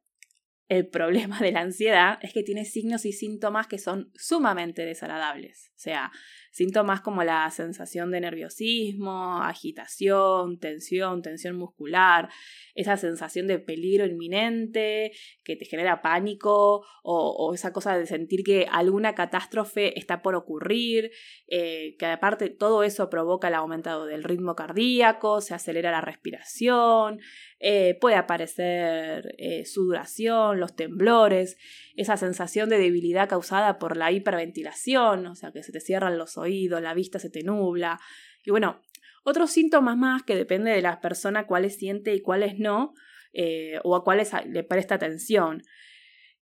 el 0.69 0.87
problema 0.87 1.39
de 1.39 1.51
la 1.51 1.61
ansiedad 1.61 2.19
es 2.21 2.33
que 2.33 2.43
tiene 2.43 2.65
signos 2.65 3.05
y 3.05 3.13
síntomas 3.13 3.67
que 3.67 3.77
son 3.77 4.11
sumamente 4.15 4.85
desagradables. 4.85 5.71
O 5.75 5.79
sea, 5.79 6.11
Síntomas 6.57 7.01
como 7.01 7.23
la 7.23 7.47
sensación 7.51 8.09
de 8.09 8.19
nerviosismo, 8.19 9.43
agitación, 9.43 10.57
tensión, 10.57 11.21
tensión 11.21 11.55
muscular, 11.55 12.29
esa 12.73 12.97
sensación 12.97 13.45
de 13.45 13.59
peligro 13.59 14.07
inminente 14.07 15.11
que 15.43 15.55
te 15.55 15.65
genera 15.65 16.01
pánico 16.01 16.83
o, 17.03 17.53
esa 17.53 17.71
cosa 17.73 17.95
de 17.95 18.07
sentir 18.07 18.43
que 18.43 18.65
alguna 18.71 19.13
catástrofe 19.13 19.99
está 19.99 20.23
por 20.23 20.33
ocurrir, 20.33 21.11
eh, 21.47 21.95
que 21.99 22.07
aparte 22.07 22.49
todo 22.49 22.81
eso 22.81 23.07
provoca 23.07 23.49
el 23.49 23.53
aumento 23.53 24.07
del 24.07 24.23
ritmo 24.23 24.55
cardíaco, 24.55 25.41
se 25.41 25.53
acelera 25.53 25.91
la 25.91 26.01
respiración, 26.01 27.19
eh, 27.59 27.97
puede 27.99 28.15
aparecer 28.15 29.35
eh, 29.39 29.65
sudoración, 29.65 30.59
los 30.59 30.75
temblores, 30.75 31.57
esa 31.95 32.15
sensación 32.15 32.69
de 32.69 32.77
debilidad 32.77 33.27
causada 33.27 33.79
por 33.79 33.97
la 33.97 34.11
hiperventilación, 34.11 35.25
o 35.25 35.35
sea, 35.35 35.51
que 35.51 35.63
se 35.63 35.71
te 35.71 35.79
cierran 35.79 36.19
los 36.19 36.37
oídos, 36.37 36.81
la 36.81 36.93
vista 36.93 37.17
se 37.17 37.31
te 37.31 37.41
nubla. 37.41 37.99
Y 38.45 38.51
bueno, 38.51 38.81
otros 39.23 39.49
síntomas 39.49 39.97
más 39.97 40.21
que 40.21 40.35
depende 40.35 40.71
de 40.71 40.83
la 40.83 41.01
persona 41.01 41.47
cuáles 41.47 41.77
siente 41.77 42.13
y 42.13 42.21
cuáles 42.21 42.59
no, 42.59 42.93
eh, 43.33 43.79
o 43.83 43.95
a 43.95 44.03
cuáles 44.03 44.31
le 44.45 44.63
presta 44.63 44.95
atención. 44.95 45.63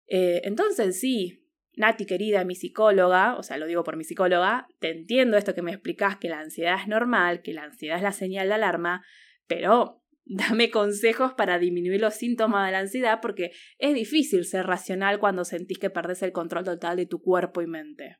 entonces, 0.07 0.99
sí, 0.99 1.45
Nati, 1.77 2.05
querida, 2.05 2.43
mi 2.45 2.55
psicóloga, 2.55 3.35
o 3.37 3.43
sea, 3.43 3.57
lo 3.57 3.65
digo 3.65 3.83
por 3.83 3.97
mi 3.97 4.03
psicóloga, 4.03 4.67
te 4.79 4.91
entiendo 4.91 5.35
esto 5.35 5.53
que 5.53 5.61
me 5.61 5.71
explicas, 5.71 6.17
que 6.17 6.29
la 6.29 6.39
ansiedad 6.39 6.77
es 6.79 6.87
normal, 6.87 7.41
que 7.41 7.53
la 7.53 7.63
ansiedad 7.63 7.97
es 7.97 8.03
la 8.03 8.13
señal 8.13 8.47
de 8.47 8.53
alarma, 8.53 9.03
pero 9.47 10.04
dame 10.25 10.71
consejos 10.71 11.33
para 11.33 11.59
disminuir 11.59 12.01
los 12.01 12.15
síntomas 12.15 12.65
de 12.65 12.71
la 12.71 12.79
ansiedad 12.79 13.19
porque 13.21 13.51
es 13.77 13.93
difícil 13.93 14.45
ser 14.45 14.65
racional 14.65 15.19
cuando 15.19 15.45
sentís 15.45 15.77
que 15.77 15.89
perdés 15.89 16.23
el 16.23 16.31
control 16.31 16.65
total 16.65 16.97
de 16.97 17.05
tu 17.05 17.21
cuerpo 17.21 17.61
y 17.61 17.67
mente. 17.67 18.17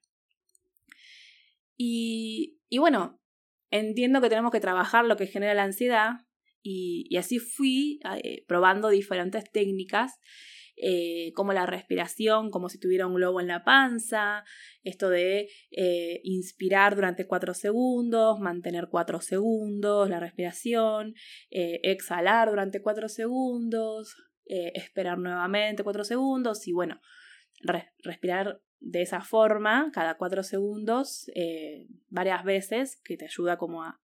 Y, 1.78 2.60
y 2.70 2.78
bueno, 2.78 3.20
entiendo 3.72 4.22
que 4.22 4.30
tenemos 4.30 4.52
que 4.52 4.60
trabajar 4.60 5.06
lo 5.06 5.18
que 5.18 5.28
genera 5.28 5.56
la 5.56 5.64
ansiedad 5.64 6.12
y, 6.62 7.08
y 7.10 7.18
así 7.18 7.40
fui 7.40 8.00
eh, 8.24 8.46
probando 8.48 8.90
diferentes 8.90 9.52
técnicas 9.52 10.14
eh, 10.78 11.32
como 11.36 11.54
la 11.54 11.66
respiración, 11.66 12.50
como 12.52 12.68
si 12.68 12.78
tuviera 12.80 13.08
un 13.08 13.16
globo 13.16 13.40
en 13.40 13.48
la 13.48 13.64
panza, 13.64 14.44
esto 14.84 15.10
de 15.10 15.48
eh, 15.72 16.20
inspirar 16.24 16.96
durante 16.96 17.28
cuatro 17.28 17.54
segundos, 17.54 18.40
mantener 18.40 18.90
cuatro 18.90 19.22
segundos 19.22 20.10
la 20.10 20.20
respiración, 20.20 21.16
eh, 21.50 21.80
exhalar 21.84 22.50
durante 22.50 22.82
cuatro 22.82 23.08
segundos, 23.08 24.16
esperar 24.48 25.18
nuevamente 25.18 25.84
cuatro 25.84 26.04
segundos 26.04 26.68
y 26.68 26.72
bueno, 26.72 27.02
respirar 28.04 28.62
de 28.80 29.02
esa 29.02 29.22
forma 29.22 29.90
cada 29.92 30.18
cuatro 30.18 30.44
segundos 30.44 31.32
varias 32.10 32.44
veces 32.44 33.02
que 33.04 33.18
te 33.18 33.26
ayuda 33.26 33.58
como 33.58 33.82
a 33.82 34.00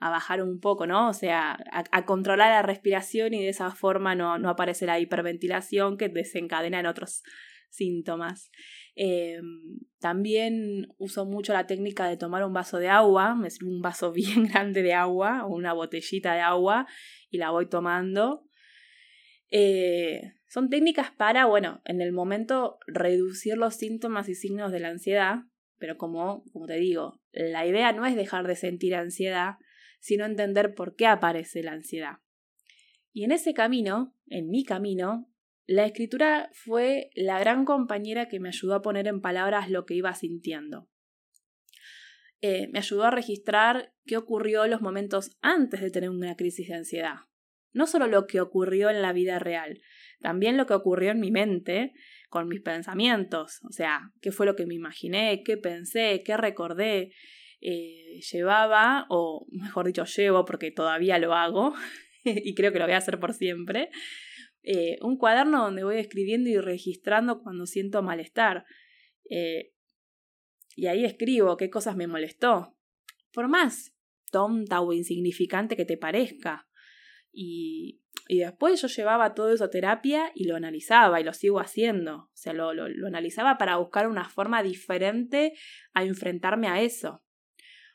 a 0.00 0.08
bajar 0.10 0.42
un 0.42 0.60
poco, 0.60 0.86
¿no? 0.86 1.10
O 1.10 1.12
sea, 1.12 1.58
a, 1.70 2.04
controlar 2.06 2.50
la 2.50 2.62
respiración 2.62 3.34
y 3.34 3.42
de 3.42 3.50
esa 3.50 3.70
forma 3.70 4.14
no, 4.14 4.38
no, 4.38 4.48
aparece 4.48 4.86
la 4.86 4.98
hiperventilación 4.98 5.98
que 5.98 6.08
desencadena 6.08 6.80
en 6.80 6.86
otros 6.86 7.22
síntomas. 7.68 8.50
Em, 8.96 9.78
también 10.00 10.88
uso 10.96 11.26
mucho 11.26 11.52
la 11.52 11.66
técnica 11.66 12.08
de 12.08 12.16
tomar 12.16 12.44
un 12.44 12.54
vaso 12.54 12.78
de 12.78 12.88
agua, 12.88 13.38
un 13.62 13.80
vaso 13.82 14.10
bien 14.12 14.46
grande 14.46 14.82
de 14.82 14.94
agua 14.94 15.44
o 15.44 15.54
una 15.54 15.74
botellita 15.74 16.34
de 16.34 16.40
agua 16.40 16.86
y 17.28 17.36
la 17.36 17.50
voy 17.50 17.68
tomando. 17.68 18.46
Eh, 19.50 20.32
son 20.48 20.70
técnicas 20.70 21.10
para, 21.10 21.44
bueno, 21.44 21.82
en 21.84 22.00
el 22.00 22.12
momento 22.12 22.78
reducir 22.86 23.58
los 23.58 23.74
síntomas 23.74 24.30
y 24.30 24.34
signos 24.34 24.72
de 24.72 24.80
la 24.80 24.88
ansiedad, 24.88 25.40
pero 25.78 25.98
como, 25.98 26.44
como 26.52 26.66
te 26.66 26.76
digo, 26.76 27.20
la 27.32 27.66
idea 27.66 27.92
no 27.92 28.06
es 28.06 28.16
dejar 28.16 28.46
de 28.46 28.56
sentir 28.56 28.94
ansiedad, 28.94 29.56
sino 30.00 30.24
entender 30.24 30.74
por 30.74 30.96
qué 30.96 31.06
aparece 31.06 31.62
la 31.62 31.72
ansiedad. 31.72 32.18
Y 33.12 33.24
en 33.24 33.32
ese 33.32 33.54
camino, 33.54 34.16
en 34.26 34.48
mi 34.48 34.64
camino, 34.64 35.30
la 35.66 35.86
escritura 35.86 36.50
fue 36.52 37.10
la 37.14 37.38
gran 37.38 37.64
compañera 37.64 38.26
que 38.28 38.40
me 38.40 38.48
ayudó 38.48 38.74
a 38.74 38.82
poner 38.82 39.06
en 39.06 39.20
palabras 39.20 39.70
lo 39.70 39.86
que 39.86 39.94
iba 39.94 40.12
sintiendo. 40.14 40.88
Eh, 42.40 42.68
me 42.72 42.78
ayudó 42.78 43.04
a 43.04 43.10
registrar 43.10 43.92
qué 44.06 44.16
ocurrió 44.16 44.66
los 44.66 44.80
momentos 44.80 45.36
antes 45.42 45.80
de 45.80 45.90
tener 45.90 46.10
una 46.10 46.34
crisis 46.36 46.68
de 46.68 46.74
ansiedad. 46.74 47.16
No 47.72 47.86
solo 47.86 48.06
lo 48.06 48.26
que 48.26 48.40
ocurrió 48.40 48.90
en 48.90 49.02
la 49.02 49.12
vida 49.12 49.38
real, 49.38 49.80
también 50.20 50.56
lo 50.56 50.66
que 50.66 50.74
ocurrió 50.74 51.10
en 51.12 51.20
mi 51.20 51.30
mente 51.30 51.92
con 52.28 52.48
mis 52.48 52.62
pensamientos, 52.62 53.60
o 53.68 53.72
sea, 53.72 54.12
qué 54.20 54.32
fue 54.32 54.46
lo 54.46 54.56
que 54.56 54.66
me 54.66 54.74
imaginé, 54.74 55.42
qué 55.44 55.56
pensé, 55.56 56.22
qué 56.24 56.36
recordé, 56.36 57.12
eh, 57.60 58.20
llevaba, 58.32 59.06
o 59.08 59.46
mejor 59.50 59.86
dicho, 59.86 60.04
llevo 60.04 60.44
porque 60.44 60.70
todavía 60.70 61.18
lo 61.18 61.34
hago 61.34 61.74
y 62.24 62.54
creo 62.54 62.72
que 62.72 62.78
lo 62.78 62.86
voy 62.86 62.94
a 62.94 62.98
hacer 62.98 63.18
por 63.18 63.34
siempre, 63.34 63.90
eh, 64.62 64.98
un 65.02 65.16
cuaderno 65.16 65.64
donde 65.64 65.84
voy 65.84 65.96
escribiendo 65.96 66.50
y 66.50 66.58
registrando 66.58 67.42
cuando 67.42 67.66
siento 67.66 68.02
malestar. 68.02 68.64
Eh, 69.28 69.72
y 70.76 70.86
ahí 70.86 71.04
escribo 71.04 71.56
qué 71.56 71.70
cosas 71.70 71.96
me 71.96 72.06
molestó. 72.06 72.76
Por 73.32 73.48
más 73.48 73.94
tonta 74.30 74.80
o 74.80 74.92
insignificante 74.92 75.76
que 75.76 75.84
te 75.84 75.96
parezca. 75.96 76.68
Y, 77.32 78.02
y 78.28 78.38
después 78.38 78.80
yo 78.80 78.88
llevaba 78.88 79.34
todo 79.34 79.52
eso 79.52 79.64
a 79.64 79.70
terapia 79.70 80.30
y 80.34 80.44
lo 80.44 80.56
analizaba 80.56 81.20
y 81.20 81.24
lo 81.24 81.32
sigo 81.32 81.60
haciendo. 81.60 82.16
O 82.16 82.30
sea, 82.34 82.52
lo, 82.52 82.74
lo, 82.74 82.88
lo 82.88 83.06
analizaba 83.06 83.58
para 83.58 83.76
buscar 83.76 84.08
una 84.08 84.28
forma 84.28 84.62
diferente 84.62 85.54
a 85.94 86.04
enfrentarme 86.04 86.68
a 86.68 86.80
eso. 86.80 87.22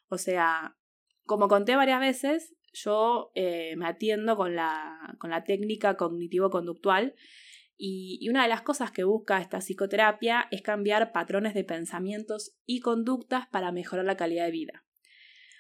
O 0.08 0.18
sea, 0.18 0.78
como 1.26 1.48
conté 1.48 1.76
varias 1.76 2.00
veces, 2.00 2.56
yo 2.74 3.32
eh, 3.36 3.76
me 3.78 3.88
atiendo 3.88 4.36
con 4.36 4.56
la, 4.56 5.16
con 5.20 5.30
la 5.30 5.44
técnica 5.44 5.96
cognitivo-conductual 5.96 7.16
y, 7.78 8.28
una 8.30 8.44
de 8.44 8.50
las 8.50 8.62
cosas 8.62 8.92
que 8.92 9.04
busca 9.04 9.42
esta 9.42 9.60
psicoterapia 9.60 10.48
es 10.52 10.62
cambiar 10.62 11.12
patrones 11.12 11.54
de 11.54 11.64
pensamientos 11.64 12.56
y 12.66 12.80
conductas 12.80 13.48
para 13.48 13.72
mejorar 13.72 14.06
la 14.06 14.18
calidad 14.18 14.46
de 14.46 14.52
vida. 14.52 14.86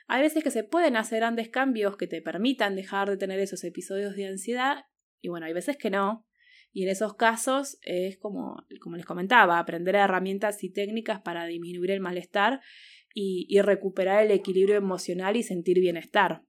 Hay 0.08 0.21
veces 0.21 0.43
que 0.43 0.51
se 0.51 0.63
pueden 0.63 0.97
hacer 0.97 1.19
grandes 1.19 1.49
cambios 1.49 1.97
que 1.97 2.08
te 2.08 2.21
permitan 2.21 2.75
dejar 2.75 3.10
de 3.10 3.17
tener 3.17 3.39
esos 3.39 3.63
episodios 3.63 4.15
de 4.15 4.27
ansiedad 4.27 4.86
y 5.21 5.29
bueno, 5.29 5.47
hay 5.47 5.53
veces 5.53 5.77
que 5.77 5.89
no. 5.89 6.25
Y 6.71 6.84
en 6.84 6.89
esos 6.89 7.15
casos 7.15 7.79
es 7.81 8.17
como, 8.17 8.58
como 8.81 8.97
les 8.97 9.05
comentaba, 9.05 9.60
aprender 9.60 9.95
herramientas 9.95 10.63
y 10.63 10.71
técnicas 10.71 11.21
para 11.21 11.45
disminuir 11.45 11.91
el 11.91 12.01
malestar 12.01 12.62
y, 13.17 13.62
recuperar 13.62 14.23
el 14.23 14.32
equilibrio 14.32 14.75
emocional 14.75 15.38
y 15.38 15.43
sentir 15.43 15.80
bienestar. 15.80 16.43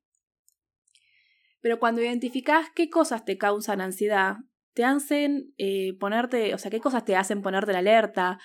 Pero 1.60 1.78
cuando 1.78 2.02
identificas 2.02 2.68
qué 2.74 2.90
cosas 2.90 3.24
te 3.24 3.38
causan 3.38 3.80
ansiedad, 3.80 4.36
te 4.74 4.84
hacen 4.84 5.54
eh, 5.58 5.96
ponerte, 5.98 6.52
o 6.54 6.58
sea, 6.58 6.70
qué 6.70 6.80
cosas 6.80 7.04
te 7.04 7.16
hacen 7.16 7.40
ponerte 7.40 7.72
la 7.72 7.78
alerta, 7.78 8.38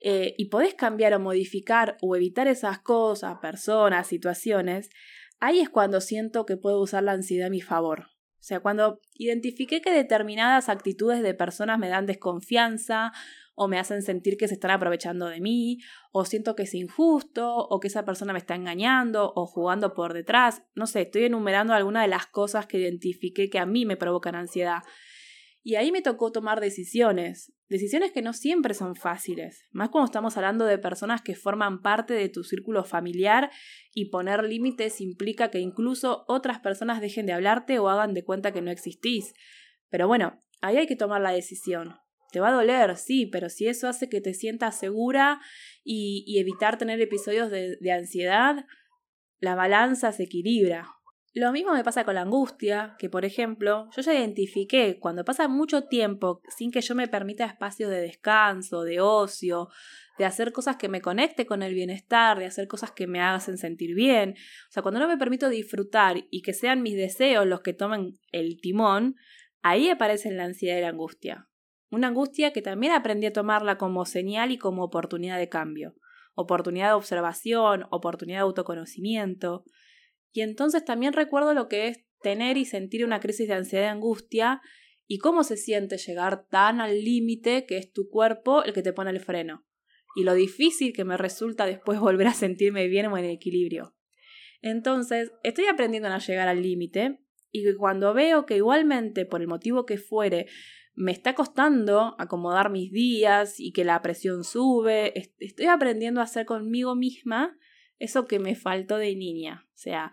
eh, 0.00 0.34
y 0.36 0.46
podés 0.46 0.74
cambiar 0.74 1.14
o 1.14 1.20
modificar 1.20 1.96
o 2.02 2.16
evitar 2.16 2.48
esas 2.48 2.80
cosas, 2.80 3.38
personas, 3.40 4.06
situaciones, 4.08 4.90
ahí 5.40 5.60
es 5.60 5.70
cuando 5.70 6.00
siento 6.00 6.44
que 6.44 6.56
puedo 6.56 6.80
usar 6.80 7.04
la 7.04 7.12
ansiedad 7.12 7.46
a 7.46 7.50
mi 7.50 7.60
favor. 7.60 8.00
O 8.00 8.46
sea, 8.46 8.60
cuando 8.60 9.00
identifiqué 9.14 9.80
que 9.80 9.92
determinadas 9.92 10.68
actitudes 10.68 11.22
de 11.22 11.32
personas 11.32 11.78
me 11.78 11.88
dan 11.88 12.04
desconfianza 12.04 13.12
o 13.54 13.68
me 13.68 13.78
hacen 13.78 14.02
sentir 14.02 14.36
que 14.36 14.48
se 14.48 14.54
están 14.54 14.70
aprovechando 14.70 15.26
de 15.26 15.40
mí, 15.40 15.78
o 16.12 16.24
siento 16.24 16.54
que 16.54 16.64
es 16.64 16.74
injusto, 16.74 17.54
o 17.54 17.80
que 17.80 17.88
esa 17.88 18.04
persona 18.04 18.32
me 18.32 18.38
está 18.38 18.54
engañando 18.54 19.32
o 19.34 19.46
jugando 19.46 19.94
por 19.94 20.12
detrás. 20.12 20.62
No 20.74 20.86
sé, 20.86 21.02
estoy 21.02 21.24
enumerando 21.24 21.72
algunas 21.72 22.02
de 22.02 22.08
las 22.08 22.26
cosas 22.26 22.66
que 22.66 22.78
identifiqué 22.78 23.48
que 23.48 23.58
a 23.58 23.66
mí 23.66 23.86
me 23.86 23.96
provocan 23.96 24.34
ansiedad. 24.34 24.82
Y 25.66 25.76
ahí 25.76 25.90
me 25.90 26.02
tocó 26.02 26.30
tomar 26.30 26.60
decisiones, 26.60 27.54
decisiones 27.70 28.12
que 28.12 28.20
no 28.20 28.34
siempre 28.34 28.74
son 28.74 28.96
fáciles, 28.96 29.64
más 29.72 29.88
cuando 29.88 30.04
estamos 30.04 30.36
hablando 30.36 30.66
de 30.66 30.76
personas 30.76 31.22
que 31.22 31.34
forman 31.34 31.80
parte 31.80 32.12
de 32.12 32.28
tu 32.28 32.44
círculo 32.44 32.84
familiar 32.84 33.50
y 33.94 34.10
poner 34.10 34.44
límites 34.44 35.00
implica 35.00 35.50
que 35.50 35.60
incluso 35.60 36.26
otras 36.28 36.60
personas 36.60 37.00
dejen 37.00 37.24
de 37.24 37.32
hablarte 37.32 37.78
o 37.78 37.88
hagan 37.88 38.12
de 38.12 38.24
cuenta 38.24 38.52
que 38.52 38.60
no 38.60 38.70
existís. 38.70 39.32
Pero 39.88 40.06
bueno, 40.06 40.44
ahí 40.60 40.76
hay 40.76 40.86
que 40.86 40.96
tomar 40.96 41.22
la 41.22 41.30
decisión. 41.30 41.94
Te 42.34 42.40
va 42.40 42.48
a 42.48 42.52
doler, 42.52 42.96
sí, 42.96 43.26
pero 43.26 43.48
si 43.48 43.68
eso 43.68 43.86
hace 43.86 44.08
que 44.08 44.20
te 44.20 44.34
sientas 44.34 44.76
segura 44.76 45.40
y, 45.84 46.36
evitar 46.36 46.78
tener 46.78 47.00
episodios 47.00 47.48
de 47.48 47.92
ansiedad, 47.92 48.66
la 49.38 49.54
balanza 49.54 50.10
se 50.10 50.24
equilibra. 50.24 50.88
Lo 51.32 51.52
mismo 51.52 51.74
me 51.74 51.84
pasa 51.84 52.04
con 52.04 52.16
la 52.16 52.22
angustia, 52.22 52.96
que 52.98 53.08
por 53.08 53.24
ejemplo, 53.24 53.88
yo 53.94 54.02
ya 54.02 54.14
identifiqué 54.14 54.98
cuando 54.98 55.24
pasa 55.24 55.46
mucho 55.46 55.84
tiempo 55.84 56.42
sin 56.56 56.72
que 56.72 56.80
yo 56.80 56.96
me 56.96 57.06
permita 57.06 57.44
espacios 57.44 57.88
de 57.88 58.00
descanso, 58.00 58.82
de 58.82 59.00
ocio, 59.00 59.68
de 60.18 60.24
hacer 60.24 60.52
cosas 60.52 60.74
que 60.74 60.88
me 60.88 61.00
conecte 61.00 61.46
con 61.46 61.62
el 61.62 61.72
bienestar, 61.72 62.38
de 62.40 62.46
hacer 62.46 62.66
cosas 62.66 62.90
que 62.90 63.06
me 63.06 63.20
hagan 63.20 63.40
sentir 63.58 63.94
bien. 63.94 64.34
O 64.68 64.72
sea, 64.72 64.82
cuando 64.82 64.98
no 64.98 65.06
me 65.06 65.18
permito 65.18 65.48
disfrutar 65.48 66.24
y 66.30 66.42
que 66.42 66.52
sean 66.52 66.82
mis 66.82 66.96
deseos 66.96 67.46
los 67.46 67.60
que 67.60 67.74
tomen 67.74 68.18
el 68.32 68.60
timón, 68.60 69.14
ahí 69.62 69.88
aparecen 69.88 70.36
la 70.36 70.44
ansiedad 70.44 70.78
y 70.78 70.82
la 70.82 70.88
angustia. 70.90 71.48
Una 71.90 72.08
angustia 72.08 72.52
que 72.52 72.62
también 72.62 72.92
aprendí 72.92 73.26
a 73.26 73.32
tomarla 73.32 73.78
como 73.78 74.04
señal 74.04 74.50
y 74.50 74.58
como 74.58 74.84
oportunidad 74.84 75.38
de 75.38 75.48
cambio, 75.48 75.94
oportunidad 76.34 76.88
de 76.88 76.94
observación, 76.94 77.84
oportunidad 77.90 78.38
de 78.38 78.42
autoconocimiento. 78.42 79.64
Y 80.32 80.40
entonces 80.40 80.84
también 80.84 81.12
recuerdo 81.12 81.54
lo 81.54 81.68
que 81.68 81.88
es 81.88 82.04
tener 82.20 82.56
y 82.56 82.64
sentir 82.64 83.04
una 83.04 83.20
crisis 83.20 83.48
de 83.48 83.54
ansiedad 83.54 83.84
y 83.84 83.88
angustia 83.88 84.60
y 85.06 85.18
cómo 85.18 85.44
se 85.44 85.56
siente 85.56 85.98
llegar 85.98 86.46
tan 86.48 86.80
al 86.80 87.04
límite 87.04 87.66
que 87.66 87.76
es 87.76 87.92
tu 87.92 88.08
cuerpo 88.08 88.64
el 88.64 88.72
que 88.72 88.82
te 88.82 88.92
pone 88.92 89.10
el 89.10 89.20
freno. 89.20 89.64
Y 90.16 90.24
lo 90.24 90.34
difícil 90.34 90.92
que 90.92 91.04
me 91.04 91.16
resulta 91.16 91.66
después 91.66 92.00
volver 92.00 92.28
a 92.28 92.34
sentirme 92.34 92.88
bien 92.88 93.06
o 93.06 93.18
en 93.18 93.26
equilibrio. 93.26 93.94
Entonces, 94.62 95.30
estoy 95.42 95.66
aprendiendo 95.66 96.08
a 96.08 96.18
llegar 96.18 96.48
al 96.48 96.62
límite 96.62 97.20
y 97.52 97.72
cuando 97.74 98.14
veo 98.14 98.46
que 98.46 98.56
igualmente, 98.56 99.26
por 99.26 99.40
el 99.40 99.46
motivo 99.46 99.84
que 99.84 99.98
fuere, 99.98 100.46
me 100.94 101.12
está 101.12 101.34
costando 101.34 102.14
acomodar 102.18 102.70
mis 102.70 102.92
días 102.92 103.58
y 103.58 103.72
que 103.72 103.84
la 103.84 104.00
presión 104.02 104.44
sube, 104.44 105.12
estoy 105.38 105.66
aprendiendo 105.66 106.20
a 106.20 106.24
hacer 106.24 106.46
conmigo 106.46 106.94
misma 106.94 107.56
eso 107.98 108.26
que 108.26 108.38
me 108.38 108.54
faltó 108.54 108.96
de 108.96 109.14
niña. 109.16 109.66
O 109.68 109.78
sea, 109.78 110.12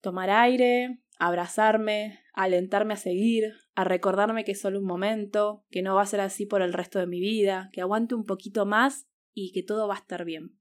tomar 0.00 0.30
aire, 0.30 1.00
abrazarme, 1.18 2.20
alentarme 2.32 2.94
a 2.94 2.98
seguir, 2.98 3.52
a 3.74 3.84
recordarme 3.84 4.44
que 4.44 4.52
es 4.52 4.60
solo 4.60 4.78
un 4.78 4.86
momento, 4.86 5.64
que 5.70 5.82
no 5.82 5.94
va 5.94 6.02
a 6.02 6.06
ser 6.06 6.20
así 6.20 6.46
por 6.46 6.62
el 6.62 6.72
resto 6.72 6.98
de 6.98 7.06
mi 7.06 7.20
vida, 7.20 7.70
que 7.72 7.80
aguante 7.80 8.14
un 8.14 8.24
poquito 8.24 8.66
más 8.66 9.06
y 9.34 9.52
que 9.52 9.62
todo 9.62 9.88
va 9.88 9.94
a 9.94 9.98
estar 9.98 10.24
bien. 10.24 10.58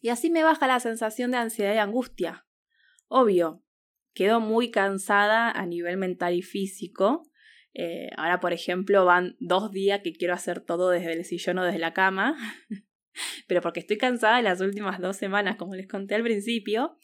Y 0.00 0.08
así 0.08 0.30
me 0.30 0.42
baja 0.42 0.66
la 0.66 0.80
sensación 0.80 1.30
de 1.30 1.38
ansiedad 1.38 1.74
y 1.74 1.78
angustia. 1.78 2.46
Obvio, 3.08 3.62
quedo 4.14 4.40
muy 4.40 4.70
cansada 4.70 5.50
a 5.50 5.66
nivel 5.66 5.96
mental 5.96 6.34
y 6.34 6.42
físico. 6.42 7.30
Eh, 7.74 8.10
ahora, 8.16 8.40
por 8.40 8.52
ejemplo, 8.52 9.04
van 9.04 9.36
dos 9.40 9.72
días 9.72 10.00
que 10.02 10.12
quiero 10.12 10.34
hacer 10.34 10.60
todo 10.60 10.90
desde 10.90 11.12
el 11.12 11.24
sillón 11.24 11.58
o 11.58 11.64
desde 11.64 11.78
la 11.78 11.92
cama. 11.92 12.36
pero 13.46 13.60
porque 13.60 13.80
estoy 13.80 13.98
cansada 13.98 14.36
de 14.36 14.42
las 14.42 14.60
últimas 14.60 15.00
dos 15.00 15.16
semanas, 15.16 15.56
como 15.56 15.74
les 15.74 15.86
conté 15.86 16.14
al 16.14 16.22
principio, 16.22 16.96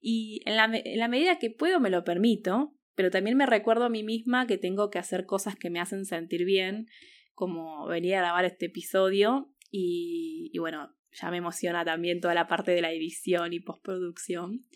y 0.00 0.40
en 0.46 0.56
la, 0.56 1.08
medida 1.08 1.38
que 1.38 1.50
puedo 1.50 1.80
me 1.80 1.90
lo 1.90 2.04
permito, 2.04 2.74
pero 2.94 3.10
también 3.10 3.36
me 3.36 3.46
recuerdo 3.46 3.84
a 3.84 3.90
mí 3.90 4.02
misma 4.02 4.46
que 4.46 4.58
tengo 4.58 4.90
que 4.90 4.98
hacer 4.98 5.26
cosas 5.26 5.56
que 5.56 5.70
me 5.70 5.80
hacen 5.80 6.04
sentir 6.04 6.44
bien, 6.44 6.86
como 7.34 7.86
venir 7.86 8.14
a 8.14 8.20
grabar 8.20 8.44
este 8.44 8.66
episodio, 8.66 9.52
y, 9.70 10.50
y 10.52 10.58
bueno, 10.58 10.94
ya 11.12 11.30
me 11.30 11.38
emociona 11.38 11.84
también 11.84 12.20
toda 12.20 12.34
la 12.34 12.46
parte 12.46 12.72
de 12.72 12.80
la 12.80 12.92
edición 12.92 13.52
y 13.52 13.60
postproducción. 13.60 14.66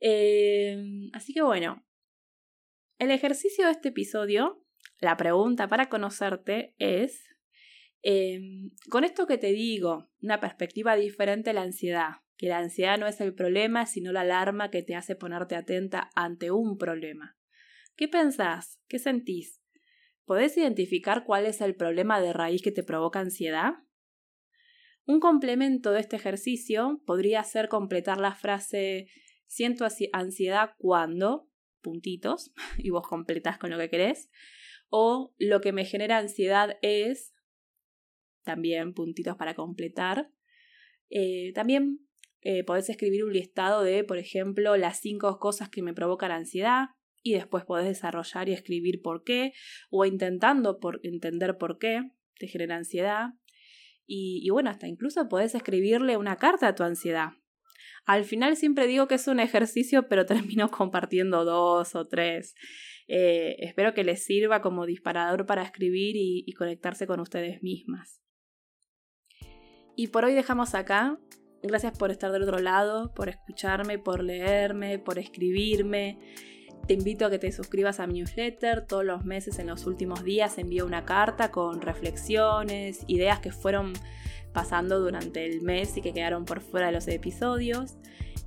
Eh, 0.00 0.78
así 1.12 1.34
que 1.34 1.42
bueno, 1.42 1.84
el 3.00 3.10
ejercicio 3.10 3.66
de 3.66 3.72
este 3.72 3.88
episodio, 3.88 4.64
la 5.00 5.16
pregunta 5.16 5.68
para 5.68 5.88
conocerte 5.88 6.74
es, 6.78 7.30
Em, 8.02 8.70
con 8.88 9.04
esto 9.04 9.26
que 9.26 9.36
te 9.36 9.52
digo, 9.52 10.08
una 10.22 10.40
perspectiva 10.40 10.96
diferente 10.96 11.50
a 11.50 11.52
la 11.52 11.62
ansiedad, 11.62 12.12
que 12.38 12.48
la 12.48 12.58
ansiedad 12.58 12.98
no 12.98 13.06
es 13.06 13.20
el 13.20 13.34
problema, 13.34 13.84
sino 13.84 14.12
la 14.12 14.22
alarma 14.22 14.70
que 14.70 14.82
te 14.82 14.94
hace 14.94 15.16
ponerte 15.16 15.54
atenta 15.54 16.10
ante 16.14 16.50
un 16.50 16.78
problema. 16.78 17.36
¿Qué 17.96 18.08
pensás? 18.08 18.80
¿Qué 18.88 18.98
sentís? 18.98 19.60
¿Podés 20.24 20.56
identificar 20.56 21.24
cuál 21.24 21.44
es 21.44 21.60
el 21.60 21.74
problema 21.74 22.20
de 22.20 22.32
raíz 22.32 22.62
que 22.62 22.72
te 22.72 22.82
provoca 22.82 23.20
ansiedad? 23.20 23.74
Un 25.04 25.20
complemento 25.20 25.90
de 25.90 26.00
este 26.00 26.16
ejercicio 26.16 27.02
podría 27.04 27.42
ser 27.44 27.68
completar 27.68 28.18
la 28.18 28.34
frase 28.34 29.08
siento 29.46 29.86
ansiedad 30.12 30.70
cuando, 30.78 31.49
puntitos, 31.80 32.52
y 32.78 32.90
vos 32.90 33.06
completás 33.06 33.58
con 33.58 33.70
lo 33.70 33.78
que 33.78 33.90
querés, 33.90 34.30
o 34.88 35.34
lo 35.38 35.60
que 35.60 35.72
me 35.72 35.84
genera 35.84 36.18
ansiedad 36.18 36.76
es 36.82 37.34
también 38.44 38.94
puntitos 38.94 39.36
para 39.36 39.54
completar. 39.54 40.30
Eh, 41.10 41.52
también 41.54 42.00
eh, 42.42 42.64
podés 42.64 42.88
escribir 42.88 43.24
un 43.24 43.32
listado 43.32 43.82
de, 43.82 44.04
por 44.04 44.18
ejemplo, 44.18 44.76
las 44.76 45.00
cinco 45.00 45.38
cosas 45.38 45.68
que 45.68 45.82
me 45.82 45.94
provocan 45.94 46.32
ansiedad 46.32 46.88
y 47.22 47.34
después 47.34 47.64
podés 47.64 47.86
desarrollar 47.86 48.48
y 48.48 48.52
escribir 48.52 49.02
por 49.02 49.24
qué 49.24 49.52
o 49.90 50.04
intentando 50.04 50.80
por 50.80 51.00
entender 51.02 51.58
por 51.58 51.78
qué 51.78 52.10
te 52.38 52.48
genera 52.48 52.76
ansiedad. 52.76 53.34
Y, 54.06 54.40
y 54.42 54.50
bueno, 54.50 54.70
hasta 54.70 54.88
incluso 54.88 55.28
podés 55.28 55.54
escribirle 55.54 56.16
una 56.16 56.36
carta 56.36 56.68
a 56.68 56.74
tu 56.74 56.82
ansiedad. 56.82 57.39
Al 58.06 58.24
final 58.24 58.56
siempre 58.56 58.86
digo 58.86 59.08
que 59.08 59.16
es 59.16 59.28
un 59.28 59.40
ejercicio, 59.40 60.08
pero 60.08 60.26
termino 60.26 60.70
compartiendo 60.70 61.44
dos 61.44 61.94
o 61.94 62.06
tres. 62.06 62.54
Eh, 63.08 63.56
espero 63.60 63.94
que 63.94 64.04
les 64.04 64.24
sirva 64.24 64.62
como 64.62 64.86
disparador 64.86 65.46
para 65.46 65.62
escribir 65.62 66.14
y 66.16 66.52
conectarse 66.52 67.06
con 67.06 67.20
ustedes 67.20 67.62
mismas. 67.62 68.20
Y 69.96 70.06
por 70.06 70.24
hoy 70.24 70.34
dejamos 70.34 70.74
acá. 70.74 71.18
Gracias 71.62 71.98
por 71.98 72.10
estar 72.10 72.32
del 72.32 72.44
otro 72.44 72.58
lado, 72.58 73.12
por 73.12 73.28
escucharme, 73.28 73.98
por 73.98 74.24
leerme, 74.24 74.98
por 74.98 75.18
escribirme. 75.18 76.18
Te 76.90 76.94
invito 76.94 77.24
a 77.24 77.30
que 77.30 77.38
te 77.38 77.52
suscribas 77.52 78.00
a 78.00 78.08
mi 78.08 78.14
newsletter. 78.14 78.84
Todos 78.84 79.04
los 79.04 79.24
meses, 79.24 79.60
en 79.60 79.68
los 79.68 79.86
últimos 79.86 80.24
días, 80.24 80.58
envío 80.58 80.84
una 80.84 81.04
carta 81.04 81.52
con 81.52 81.80
reflexiones, 81.80 83.04
ideas 83.06 83.38
que 83.38 83.52
fueron 83.52 83.92
pasando 84.52 84.98
durante 84.98 85.46
el 85.46 85.62
mes 85.62 85.96
y 85.96 86.00
que 86.00 86.12
quedaron 86.12 86.44
por 86.44 86.60
fuera 86.60 86.86
de 86.86 86.92
los 86.92 87.06
episodios. 87.06 87.94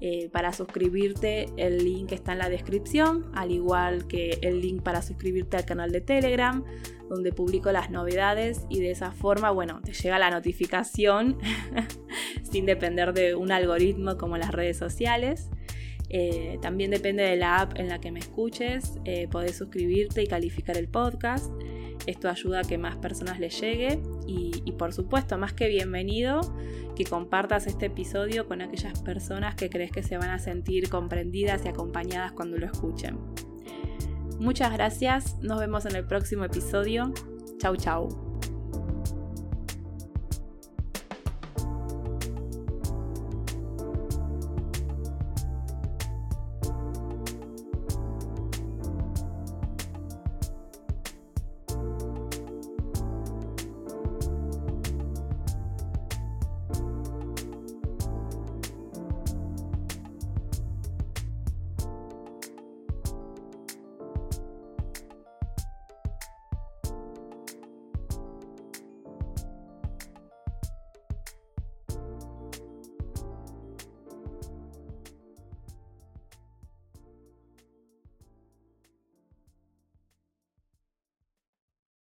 Eh, 0.02 0.28
para 0.30 0.52
suscribirte, 0.52 1.46
el 1.56 1.86
link 1.86 2.12
está 2.12 2.34
en 2.34 2.40
la 2.40 2.50
descripción, 2.50 3.32
al 3.34 3.50
igual 3.50 4.08
que 4.08 4.40
el 4.42 4.60
link 4.60 4.84
para 4.84 5.02
suscribirte 5.02 5.56
al 5.56 5.64
canal 5.64 5.94
de 5.94 6.02
Telegram, 6.02 6.66
donde 7.08 7.32
publico 7.32 7.72
las 7.72 7.92
novedades 7.92 8.66
y 8.68 8.82
de 8.82 8.92
esa 8.92 9.14
forma, 9.14 9.52
bueno, 9.52 9.80
te 9.86 9.94
llega 9.94 10.20
la 10.20 10.30
notificación 10.30 11.38
sin 12.44 12.66
depender 12.66 13.14
de 13.14 13.36
un 13.36 13.54
algoritmo 13.54 14.18
como 14.18 14.36
las 14.36 14.52
redes 14.52 14.76
sociales. 14.76 15.50
Eh, 16.16 16.60
también 16.62 16.92
depende 16.92 17.24
de 17.24 17.36
la 17.36 17.62
app 17.62 17.80
en 17.80 17.90
la 17.90 18.00
que 18.00 18.12
me 18.12 18.20
escuches, 18.20 19.00
eh, 19.04 19.28
podés 19.28 19.58
suscribirte 19.58 20.22
y 20.22 20.28
calificar 20.28 20.78
el 20.78 20.88
podcast. 20.88 21.52
Esto 22.06 22.30
ayuda 22.30 22.60
a 22.60 22.64
que 22.64 22.78
más 22.78 22.98
personas 22.98 23.40
les 23.40 23.60
llegue 23.60 24.00
y, 24.28 24.62
y, 24.64 24.74
por 24.74 24.94
supuesto, 24.94 25.40
más 25.40 25.54
que 25.54 25.68
bienvenido, 25.68 26.42
que 26.96 27.04
compartas 27.06 27.66
este 27.66 27.88
episodio 27.88 28.48
con 28.48 28.62
aquellas 28.62 29.02
personas 29.02 29.56
que 29.56 29.72
crees 29.72 29.92
que 29.92 30.04
se 30.04 30.18
van 30.18 30.30
a 30.30 30.38
sentir 30.38 30.88
comprendidas 30.88 31.66
y 31.66 31.70
acompañadas 31.70 32.32
cuando 32.34 32.58
lo 32.58 32.68
escuchen. 32.68 33.18
Muchas 34.40 34.72
gracias, 34.72 35.38
nos 35.42 35.60
vemos 35.60 35.86
en 35.86 35.96
el 35.96 36.06
próximo 36.06 36.44
episodio. 36.44 37.12
Chau 37.58 37.76
chau. 37.76 38.23